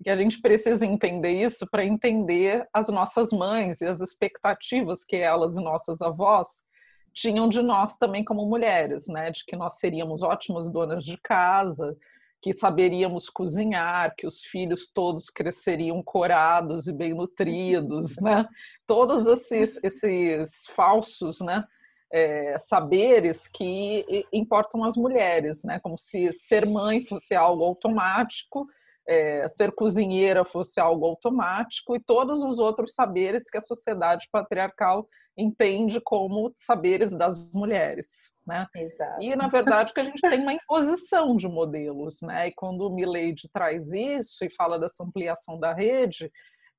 E 0.04 0.10
a 0.10 0.16
gente 0.16 0.40
precisa 0.40 0.86
entender 0.86 1.32
isso 1.32 1.68
para 1.70 1.84
entender 1.84 2.66
as 2.72 2.88
nossas 2.88 3.30
mães 3.30 3.80
e 3.80 3.86
as 3.86 4.00
expectativas 4.00 5.04
que 5.04 5.16
elas 5.16 5.56
e 5.56 5.62
nossas 5.62 6.02
avós 6.02 6.64
tinham 7.12 7.48
de 7.48 7.62
nós 7.62 7.96
também 7.96 8.24
como 8.24 8.44
mulheres, 8.44 9.06
né? 9.06 9.30
De 9.30 9.44
que 9.44 9.54
nós 9.54 9.78
seríamos 9.78 10.24
ótimas 10.24 10.68
donas 10.68 11.04
de 11.04 11.16
casa, 11.18 11.96
que 12.44 12.52
saberíamos 12.52 13.30
cozinhar, 13.30 14.14
que 14.14 14.26
os 14.26 14.42
filhos 14.42 14.92
todos 14.92 15.30
cresceriam 15.30 16.02
corados 16.02 16.86
e 16.86 16.92
bem 16.92 17.14
nutridos, 17.14 18.16
né? 18.20 18.46
Todos 18.86 19.24
esses, 19.24 19.82
esses 19.82 20.66
falsos, 20.66 21.40
né? 21.40 21.64
É, 22.12 22.58
saberes 22.58 23.48
que 23.48 24.26
importam 24.30 24.84
às 24.84 24.94
mulheres, 24.94 25.64
né? 25.64 25.80
Como 25.80 25.96
se 25.96 26.30
ser 26.34 26.66
mãe 26.66 27.02
fosse 27.02 27.34
algo 27.34 27.64
automático, 27.64 28.66
é, 29.08 29.48
ser 29.48 29.72
cozinheira 29.72 30.44
fosse 30.44 30.78
algo 30.78 31.06
automático 31.06 31.96
e 31.96 32.00
todos 32.00 32.44
os 32.44 32.58
outros 32.58 32.92
saberes 32.92 33.48
que 33.48 33.56
a 33.56 33.62
sociedade 33.62 34.28
patriarcal 34.30 35.08
entende 35.36 36.00
como 36.00 36.52
saberes 36.56 37.12
das 37.12 37.52
mulheres, 37.52 38.36
né? 38.46 38.66
Exato. 38.76 39.22
E 39.22 39.34
na 39.34 39.48
verdade 39.48 39.92
que 39.92 40.00
a 40.00 40.04
gente 40.04 40.20
tem 40.20 40.40
uma 40.40 40.52
imposição 40.52 41.36
de 41.36 41.48
modelos, 41.48 42.20
né? 42.22 42.48
E 42.48 42.52
quando 42.52 42.86
o 42.86 42.94
Milady 42.94 43.48
traz 43.52 43.92
isso 43.92 44.44
e 44.44 44.50
fala 44.50 44.78
dessa 44.78 45.02
ampliação 45.02 45.58
da 45.58 45.72
rede, 45.72 46.30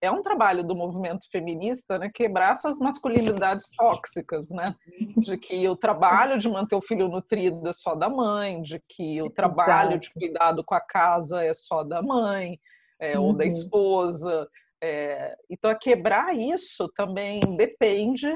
é 0.01 0.11
um 0.11 0.21
trabalho 0.21 0.63
do 0.63 0.75
movimento 0.75 1.25
feminista, 1.31 1.97
né? 1.97 2.09
Quebrar 2.13 2.53
essas 2.53 2.79
masculinidades 2.79 3.65
tóxicas, 3.75 4.49
né? 4.49 4.75
De 5.17 5.37
que 5.37 5.67
o 5.67 5.75
trabalho 5.75 6.37
de 6.37 6.49
manter 6.49 6.75
o 6.75 6.81
filho 6.81 7.07
nutrido 7.07 7.67
é 7.67 7.73
só 7.73 7.95
da 7.95 8.09
mãe, 8.09 8.61
de 8.61 8.81
que 8.87 9.21
o 9.21 9.29
trabalho 9.29 9.91
Exato. 9.91 9.99
de 9.99 10.11
cuidado 10.11 10.63
com 10.63 10.75
a 10.75 10.81
casa 10.81 11.43
é 11.43 11.53
só 11.53 11.83
da 11.83 12.01
mãe 12.01 12.59
é, 12.99 13.17
uhum. 13.17 13.25
ou 13.25 13.33
da 13.33 13.43
uhum. 13.43 13.49
esposa, 13.49 14.47
é, 14.83 15.35
então, 15.49 15.75
quebrar 15.79 16.35
isso 16.35 16.89
também 16.95 17.39
depende 17.55 18.27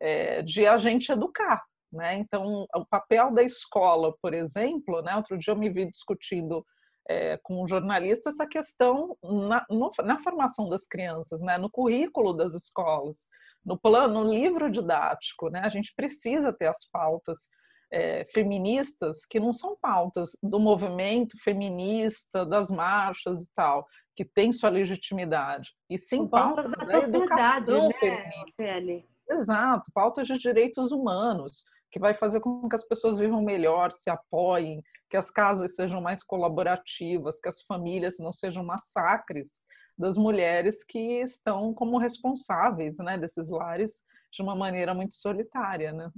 é, 0.00 0.42
de 0.42 0.66
a 0.66 0.76
gente 0.76 1.12
educar. 1.12 1.62
Né? 1.92 2.16
Então, 2.16 2.66
o 2.74 2.86
papel 2.86 3.32
da 3.32 3.42
escola, 3.42 4.14
por 4.20 4.32
exemplo, 4.32 5.02
né? 5.02 5.14
outro 5.14 5.36
dia 5.38 5.52
eu 5.52 5.58
me 5.58 5.68
vi 5.68 5.90
discutindo 5.90 6.64
é, 7.08 7.38
com 7.42 7.62
um 7.62 7.68
jornalista 7.68 8.30
essa 8.30 8.46
questão 8.46 9.16
na, 9.22 9.64
no, 9.68 9.90
na 10.02 10.18
formação 10.18 10.68
das 10.68 10.86
crianças, 10.86 11.42
né? 11.42 11.58
no 11.58 11.70
currículo 11.70 12.32
das 12.32 12.54
escolas, 12.54 13.28
no 13.64 13.78
plano, 13.78 14.24
no 14.24 14.32
livro 14.32 14.70
didático. 14.70 15.50
Né? 15.50 15.60
A 15.60 15.68
gente 15.68 15.92
precisa 15.94 16.52
ter 16.52 16.66
as 16.66 16.88
pautas 16.90 17.48
é, 17.92 18.24
feministas 18.24 19.26
que 19.26 19.38
não 19.38 19.52
são 19.52 19.76
pautas 19.80 20.30
do 20.42 20.58
movimento 20.58 21.36
feminista, 21.42 22.46
das 22.46 22.70
marchas 22.70 23.44
e 23.44 23.54
tal, 23.54 23.86
que 24.14 24.24
tem 24.24 24.52
sua 24.52 24.70
legitimidade, 24.70 25.70
e 25.88 25.98
sim 25.98 26.26
pautas 26.28 26.70
da, 26.70 26.84
da 26.84 26.98
educação 26.98 27.88
né. 27.88 29.04
Exato, 29.30 29.90
pautas 29.94 30.26
de 30.26 30.36
direitos 30.38 30.92
humanos, 30.92 31.64
que 31.90 31.98
vai 31.98 32.14
fazer 32.14 32.40
com 32.40 32.68
que 32.68 32.74
as 32.74 32.86
pessoas 32.86 33.18
vivam 33.18 33.42
melhor, 33.42 33.92
se 33.92 34.10
apoiem, 34.10 34.82
que 35.08 35.16
as 35.16 35.30
casas 35.30 35.74
sejam 35.74 36.00
mais 36.00 36.22
colaborativas, 36.22 37.38
que 37.38 37.48
as 37.48 37.62
famílias 37.62 38.18
não 38.18 38.32
sejam 38.32 38.64
massacres 38.64 39.62
das 39.96 40.16
mulheres 40.16 40.82
que 40.84 41.20
estão 41.20 41.74
como 41.74 41.98
responsáveis 41.98 42.96
né, 42.98 43.18
desses 43.18 43.50
lares 43.50 44.04
de 44.32 44.42
uma 44.42 44.56
maneira 44.56 44.94
muito 44.94 45.14
solitária. 45.14 45.92
Né? 45.92 46.10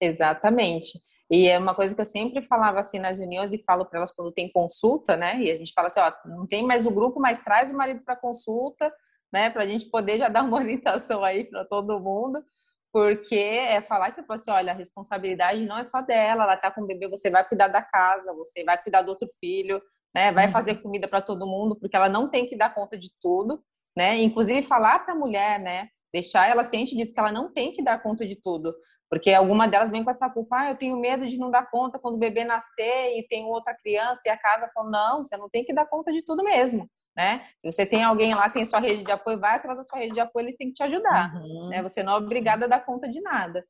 Exatamente. 0.00 1.00
E 1.30 1.48
é 1.48 1.58
uma 1.58 1.74
coisa 1.74 1.94
que 1.94 2.00
eu 2.00 2.04
sempre 2.04 2.42
falava 2.42 2.78
assim 2.78 2.98
nas 2.98 3.18
reuniões 3.18 3.52
e 3.52 3.62
falo 3.64 3.84
para 3.84 3.98
elas 3.98 4.12
quando 4.12 4.30
tem 4.30 4.50
consulta, 4.50 5.16
né? 5.16 5.40
E 5.42 5.50
a 5.50 5.56
gente 5.56 5.72
fala 5.72 5.88
assim, 5.88 6.00
ó, 6.00 6.12
não 6.24 6.46
tem 6.46 6.64
mais 6.64 6.86
o 6.86 6.90
grupo, 6.90 7.18
mas 7.18 7.40
traz 7.40 7.72
o 7.72 7.76
marido 7.76 8.02
para 8.04 8.14
consulta, 8.14 8.92
né? 9.32 9.50
Para 9.50 9.64
a 9.64 9.66
gente 9.66 9.86
poder 9.90 10.18
já 10.18 10.28
dar 10.30 10.44
uma 10.44 10.56
orientação 10.56 11.24
aí 11.24 11.44
para 11.44 11.64
todo 11.64 11.98
mundo, 11.98 12.44
porque 12.92 13.34
é 13.34 13.80
falar 13.82 14.12
que 14.12 14.22
assim, 14.28 14.50
olha, 14.50 14.72
a 14.72 14.76
responsabilidade 14.76 15.66
não 15.66 15.78
é 15.78 15.82
só 15.82 16.00
dela, 16.00 16.44
ela 16.44 16.56
tá 16.56 16.70
com 16.70 16.82
o 16.82 16.86
bebê, 16.86 17.08
você 17.08 17.28
vai 17.28 17.46
cuidar 17.46 17.68
da 17.68 17.82
casa, 17.82 18.32
você 18.32 18.62
vai 18.64 18.80
cuidar 18.80 19.02
do 19.02 19.08
outro 19.08 19.28
filho, 19.40 19.82
né? 20.14 20.30
Vai 20.32 20.46
uhum. 20.46 20.52
fazer 20.52 20.76
comida 20.76 21.08
para 21.08 21.20
todo 21.20 21.46
mundo, 21.46 21.76
porque 21.76 21.96
ela 21.96 22.08
não 22.08 22.30
tem 22.30 22.46
que 22.46 22.56
dar 22.56 22.72
conta 22.72 22.96
de 22.96 23.08
tudo, 23.20 23.60
né? 23.96 24.16
Inclusive 24.18 24.62
falar 24.62 25.00
para 25.00 25.12
a 25.12 25.16
mulher, 25.16 25.58
né? 25.58 25.88
Deixar 26.12 26.48
ela 26.48 26.62
ciente 26.62 26.96
disso 26.96 27.12
que 27.12 27.20
ela 27.20 27.32
não 27.32 27.52
tem 27.52 27.72
que 27.72 27.82
dar 27.82 28.00
conta 28.02 28.24
de 28.24 28.40
tudo, 28.40 28.74
porque 29.08 29.32
alguma 29.32 29.68
delas 29.68 29.90
vem 29.90 30.02
com 30.02 30.10
essa 30.10 30.28
culpa, 30.28 30.56
ah, 30.58 30.70
eu 30.70 30.76
tenho 30.76 30.96
medo 30.98 31.26
de 31.26 31.38
não 31.38 31.50
dar 31.50 31.70
conta 31.70 31.98
quando 31.98 32.16
o 32.16 32.18
bebê 32.18 32.44
nascer 32.44 33.16
e 33.16 33.26
tem 33.28 33.44
outra 33.44 33.74
criança 33.74 34.22
e 34.26 34.28
a 34.28 34.36
casa 34.36 34.70
fala, 34.74 34.90
não, 34.90 35.24
você 35.24 35.36
não 35.36 35.48
tem 35.48 35.64
que 35.64 35.72
dar 35.72 35.86
conta 35.86 36.12
de 36.12 36.24
tudo 36.24 36.42
mesmo, 36.42 36.88
né? 37.16 37.46
Se 37.58 37.70
você 37.70 37.86
tem 37.86 38.02
alguém 38.02 38.34
lá, 38.34 38.50
tem 38.50 38.64
sua 38.64 38.80
rede 38.80 39.04
de 39.04 39.12
apoio, 39.12 39.38
vai 39.38 39.56
atrás 39.56 39.76
da 39.76 39.82
sua 39.82 39.98
rede 39.98 40.14
de 40.14 40.20
apoio, 40.20 40.46
eles 40.46 40.56
têm 40.56 40.68
que 40.68 40.74
te 40.74 40.82
ajudar, 40.82 41.34
uhum. 41.36 41.68
né? 41.68 41.82
Você 41.82 42.02
não 42.02 42.14
é 42.14 42.16
obrigada 42.16 42.64
a 42.64 42.68
dar 42.68 42.84
conta 42.84 43.08
de 43.08 43.20
nada. 43.20 43.64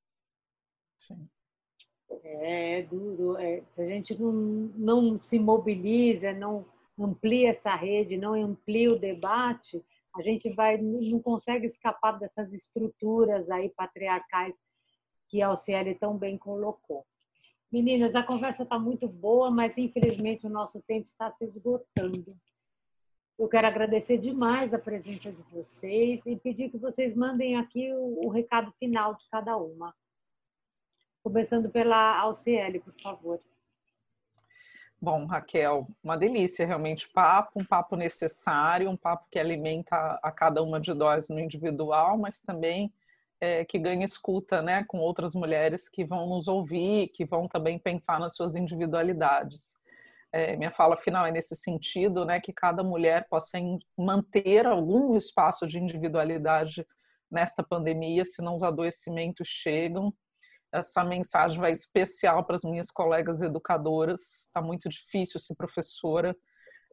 Sim. 0.98 1.28
É, 2.22 2.78
é 2.78 2.82
duro. 2.82 3.36
É, 3.38 3.62
se 3.74 3.82
a 3.82 3.86
gente 3.86 4.18
não, 4.18 4.32
não 4.32 5.18
se 5.18 5.38
mobiliza, 5.38 6.32
não 6.32 6.64
amplia 6.98 7.50
essa 7.50 7.74
rede, 7.74 8.16
não 8.16 8.32
amplia 8.32 8.90
o 8.90 8.98
debate, 8.98 9.84
a 10.16 10.22
gente 10.22 10.48
vai 10.54 10.78
não 10.78 11.20
consegue 11.20 11.66
escapar 11.66 12.12
dessas 12.12 12.50
estruturas 12.52 13.50
aí 13.50 13.68
patriarcais 13.76 14.54
que 15.28 15.42
a 15.42 15.48
Alciele 15.48 15.94
tão 15.94 16.16
bem 16.16 16.36
colocou. 16.38 17.04
Meninas, 17.70 18.14
a 18.14 18.22
conversa 18.22 18.62
está 18.62 18.78
muito 18.78 19.08
boa, 19.08 19.50
mas 19.50 19.76
infelizmente 19.76 20.46
o 20.46 20.50
nosso 20.50 20.80
tempo 20.82 21.06
está 21.06 21.30
se 21.32 21.44
esgotando. 21.44 22.36
Eu 23.38 23.48
quero 23.48 23.66
agradecer 23.66 24.18
demais 24.18 24.72
a 24.72 24.78
presença 24.78 25.30
de 25.30 25.42
vocês 25.42 26.22
e 26.24 26.36
pedir 26.36 26.70
que 26.70 26.78
vocês 26.78 27.14
mandem 27.14 27.56
aqui 27.56 27.92
o, 27.92 28.26
o 28.26 28.28
recado 28.28 28.72
final 28.78 29.14
de 29.14 29.28
cada 29.30 29.56
uma. 29.56 29.94
Começando 31.22 31.68
pela 31.68 32.18
Alciele, 32.18 32.80
por 32.80 32.94
favor. 33.02 33.40
Bom, 34.98 35.26
Raquel, 35.26 35.86
uma 36.02 36.16
delícia 36.16 36.66
realmente 36.66 37.08
papo, 37.10 37.60
um 37.60 37.64
papo 37.64 37.94
necessário, 37.96 38.88
um 38.88 38.96
papo 38.96 39.26
que 39.30 39.38
alimenta 39.38 40.18
a 40.22 40.32
cada 40.32 40.62
uma 40.62 40.80
de 40.80 40.94
nós 40.94 41.28
no 41.28 41.38
individual, 41.38 42.16
mas 42.16 42.40
também 42.40 42.90
é, 43.40 43.64
que 43.64 43.78
ganhe 43.78 44.04
escuta 44.04 44.62
né, 44.62 44.84
com 44.88 44.98
outras 44.98 45.34
mulheres 45.34 45.88
que 45.88 46.04
vão 46.04 46.26
nos 46.28 46.48
ouvir, 46.48 47.08
que 47.08 47.24
vão 47.24 47.48
também 47.48 47.78
pensar 47.78 48.18
nas 48.18 48.34
suas 48.34 48.54
individualidades. 48.54 49.76
É, 50.32 50.56
minha 50.56 50.70
fala 50.70 50.96
final 50.96 51.26
é 51.26 51.30
nesse 51.30 51.56
sentido, 51.56 52.24
né, 52.24 52.40
que 52.40 52.52
cada 52.52 52.82
mulher 52.82 53.26
possa 53.28 53.58
manter 53.96 54.66
algum 54.66 55.16
espaço 55.16 55.66
de 55.66 55.78
individualidade 55.78 56.86
nesta 57.30 57.62
pandemia, 57.62 58.24
senão 58.24 58.54
os 58.54 58.62
adoecimentos 58.62 59.48
chegam. 59.48 60.12
Essa 60.72 61.04
mensagem 61.04 61.58
vai 61.60 61.72
especial 61.72 62.44
para 62.44 62.56
as 62.56 62.64
minhas 62.64 62.90
colegas 62.90 63.40
educadoras. 63.40 64.46
Está 64.46 64.60
muito 64.60 64.88
difícil 64.88 65.40
ser 65.40 65.54
professora 65.54 66.36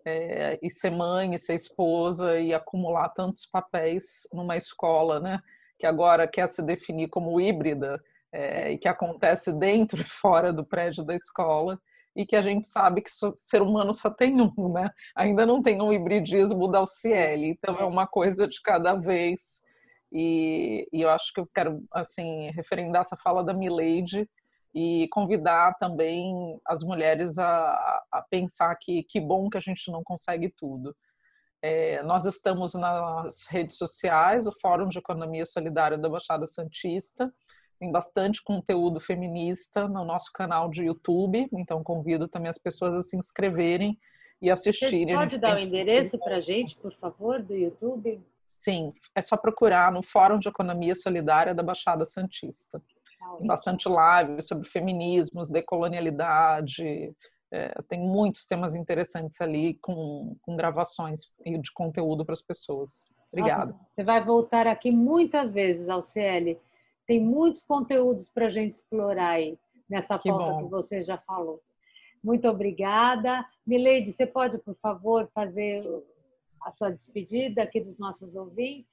é, 0.05 0.59
e 0.61 0.69
ser 0.69 0.91
mãe, 0.91 1.33
e 1.33 1.39
ser 1.39 1.55
esposa 1.55 2.39
e 2.39 2.53
acumular 2.53 3.09
tantos 3.09 3.45
papéis 3.45 4.27
numa 4.31 4.55
escola, 4.55 5.19
né? 5.19 5.41
Que 5.83 5.87
agora 5.87 6.25
quer 6.25 6.47
se 6.47 6.61
definir 6.61 7.09
como 7.09 7.41
híbrida 7.41 8.01
é, 8.31 8.71
e 8.71 8.77
que 8.77 8.87
acontece 8.87 9.51
dentro 9.51 9.99
e 9.99 10.05
fora 10.05 10.53
do 10.53 10.63
prédio 10.63 11.03
da 11.03 11.13
escola 11.13 11.77
e 12.15 12.25
que 12.25 12.37
a 12.37 12.41
gente 12.41 12.65
sabe 12.67 13.01
que 13.01 13.11
ser 13.11 13.61
humano 13.61 13.91
só 13.91 14.09
tem 14.09 14.39
um, 14.39 14.71
né? 14.71 14.89
Ainda 15.13 15.45
não 15.45 15.61
tem 15.61 15.81
um 15.81 15.91
hibridismo 15.91 16.69
da 16.69 16.81
UCL, 16.81 17.43
então 17.43 17.75
é 17.75 17.83
uma 17.83 18.07
coisa 18.07 18.47
de 18.47 18.61
cada 18.61 18.95
vez. 18.95 19.61
E, 20.09 20.87
e 20.93 21.01
eu 21.01 21.09
acho 21.09 21.33
que 21.33 21.41
eu 21.41 21.49
quero, 21.53 21.83
assim, 21.91 22.49
referendar 22.51 23.01
essa 23.01 23.17
fala 23.17 23.43
da 23.43 23.53
Milady 23.53 24.25
e 24.73 25.09
convidar 25.11 25.73
também 25.77 26.57
as 26.65 26.81
mulheres 26.81 27.37
a, 27.37 28.01
a 28.09 28.21
pensar 28.29 28.73
que 28.77 29.03
que 29.03 29.19
bom 29.19 29.49
que 29.49 29.57
a 29.57 29.61
gente 29.61 29.91
não 29.91 30.01
consegue 30.01 30.49
tudo. 30.57 30.95
É, 31.65 32.03
nós 32.03 32.25
estamos 32.25 32.73
nas 32.73 33.47
redes 33.47 33.77
sociais, 33.77 34.47
o 34.47 34.51
Fórum 34.59 34.89
de 34.89 34.99
Economia 34.99 35.45
Solidária 35.45 35.97
da 35.97 36.09
Baixada 36.09 36.45
Santista, 36.45 37.33
tem 37.79 37.89
bastante 37.89 38.43
conteúdo 38.43 38.99
feminista 38.99 39.87
no 39.87 40.03
nosso 40.03 40.29
canal 40.33 40.69
de 40.69 40.83
YouTube, 40.83 41.47
então 41.53 41.81
convido 41.81 42.27
também 42.27 42.49
as 42.49 42.57
pessoas 42.57 42.93
a 42.95 43.01
se 43.01 43.15
inscreverem 43.15 43.97
e 44.41 44.51
assistirem. 44.51 45.15
Você 45.15 45.21
pode 45.21 45.37
dar 45.37 45.57
o 45.57 45.61
endereço 45.61 46.17
para 46.19 46.35
a 46.35 46.41
gente, 46.41 46.75
por 46.75 46.93
favor, 46.95 47.41
do 47.41 47.55
YouTube? 47.55 48.21
Sim, 48.45 48.93
é 49.15 49.21
só 49.21 49.37
procurar 49.37 49.89
no 49.89 50.03
Fórum 50.03 50.39
de 50.39 50.49
Economia 50.49 50.95
Solidária 50.95 51.55
da 51.55 51.63
Baixada 51.63 52.03
Santista. 52.03 52.81
Tem 53.37 53.47
bastante 53.47 53.87
live 53.87 54.41
sobre 54.41 54.67
feminismos, 54.67 55.49
decolonialidade, 55.49 57.15
é, 57.53 57.73
tem 57.87 57.99
muitos 57.99 58.45
temas 58.45 58.75
interessantes 58.75 59.39
ali 59.39 59.75
com, 59.75 60.35
com 60.41 60.55
gravações 60.55 61.31
de 61.45 61.71
conteúdo 61.73 62.25
para 62.25 62.33
as 62.33 62.41
pessoas. 62.41 63.07
Obrigada. 63.31 63.75
Você 63.93 64.03
vai 64.03 64.23
voltar 64.23 64.67
aqui 64.67 64.91
muitas 64.91 65.51
vezes, 65.51 65.87
Alciele 65.87 66.59
tem 67.05 67.19
muitos 67.19 67.63
conteúdos 67.63 68.29
para 68.29 68.47
a 68.47 68.49
gente 68.49 68.73
explorar 68.73 69.31
aí 69.31 69.57
nessa 69.89 70.17
que 70.17 70.29
pauta 70.29 70.53
bom. 70.53 70.63
que 70.63 70.71
você 70.71 71.01
já 71.01 71.17
falou. 71.17 71.61
Muito 72.23 72.47
obrigada. 72.47 73.45
Mileide, 73.67 74.13
você 74.13 74.25
pode, 74.25 74.57
por 74.59 74.75
favor, 74.75 75.29
fazer 75.33 75.83
a 76.61 76.71
sua 76.71 76.89
despedida 76.89 77.63
aqui 77.63 77.81
dos 77.81 77.97
nossos 77.97 78.35
ouvintes? 78.35 78.91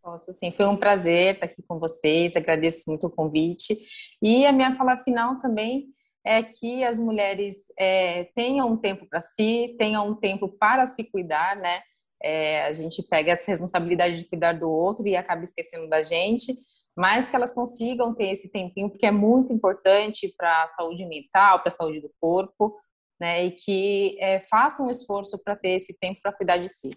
Posso 0.00 0.32
sim, 0.32 0.50
foi 0.50 0.66
um 0.66 0.76
prazer 0.76 1.34
estar 1.34 1.46
aqui 1.46 1.62
com 1.62 1.78
vocês, 1.78 2.34
agradeço 2.34 2.82
muito 2.88 3.06
o 3.06 3.10
convite. 3.10 3.76
E 4.20 4.44
a 4.44 4.52
minha 4.52 4.74
fala 4.74 4.96
final 4.96 5.38
também 5.38 5.92
é 6.24 6.42
que 6.42 6.84
as 6.84 7.00
mulheres 7.00 7.56
é, 7.78 8.24
tenham 8.34 8.70
um 8.70 8.76
tempo 8.76 9.06
para 9.06 9.20
si, 9.20 9.74
tenham 9.78 10.08
um 10.08 10.14
tempo 10.14 10.48
para 10.48 10.86
se 10.86 11.04
cuidar, 11.04 11.56
né? 11.56 11.82
É, 12.22 12.64
a 12.66 12.72
gente 12.72 13.02
pega 13.02 13.32
essa 13.32 13.50
responsabilidade 13.50 14.16
de 14.16 14.28
cuidar 14.28 14.52
do 14.52 14.70
outro 14.70 15.06
e 15.06 15.16
acaba 15.16 15.42
esquecendo 15.42 15.88
da 15.88 16.04
gente, 16.04 16.56
mas 16.96 17.28
que 17.28 17.34
elas 17.34 17.52
consigam 17.52 18.14
ter 18.14 18.30
esse 18.30 18.50
tempinho, 18.50 18.90
porque 18.90 19.06
é 19.06 19.10
muito 19.10 19.52
importante 19.52 20.32
para 20.36 20.64
a 20.64 20.68
saúde 20.68 21.04
mental, 21.06 21.58
para 21.58 21.68
a 21.68 21.72
saúde 21.72 22.00
do 22.00 22.12
corpo, 22.20 22.78
né? 23.20 23.46
E 23.46 23.50
que 23.52 24.16
é, 24.20 24.40
façam 24.40 24.86
um 24.86 24.90
esforço 24.90 25.38
para 25.42 25.56
ter 25.56 25.70
esse 25.70 25.98
tempo 25.98 26.20
para 26.22 26.32
cuidar 26.32 26.58
de 26.58 26.68
si. 26.68 26.90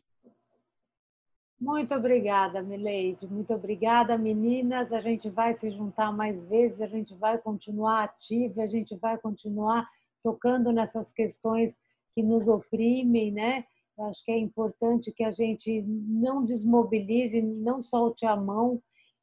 Muito 1.60 1.94
obrigada, 1.94 2.62
Mileide. 2.62 3.28
Muito 3.28 3.54
obrigada, 3.54 4.18
meninas. 4.18 4.92
A 4.92 5.02
gente 5.02 5.30
vai 5.30 5.58
se 5.58 5.72
juntar 5.72 6.12
mais 6.12 6.38
vezes, 6.50 6.82
a 6.82 6.88
gente 6.88 7.14
vai 7.16 7.38
continuar 7.38 8.04
ativa, 8.04 8.64
a 8.64 8.68
gente 8.68 8.96
vai 8.96 9.18
continuar 9.18 9.88
tocando 10.22 10.72
nessas 10.72 11.10
questões 11.14 11.74
que 12.14 12.22
nos 12.22 12.48
oprimem, 12.48 13.32
né? 13.32 13.66
Eu 13.98 14.06
acho 14.06 14.24
que 14.26 14.32
é 14.32 14.38
importante 14.38 15.12
que 15.12 15.24
a 15.24 15.32
gente 15.32 15.82
não 15.82 16.44
desmobilize, 16.44 17.42
não 17.42 17.82
solte 17.82 18.26
a 18.26 18.36
mão, 18.36 18.82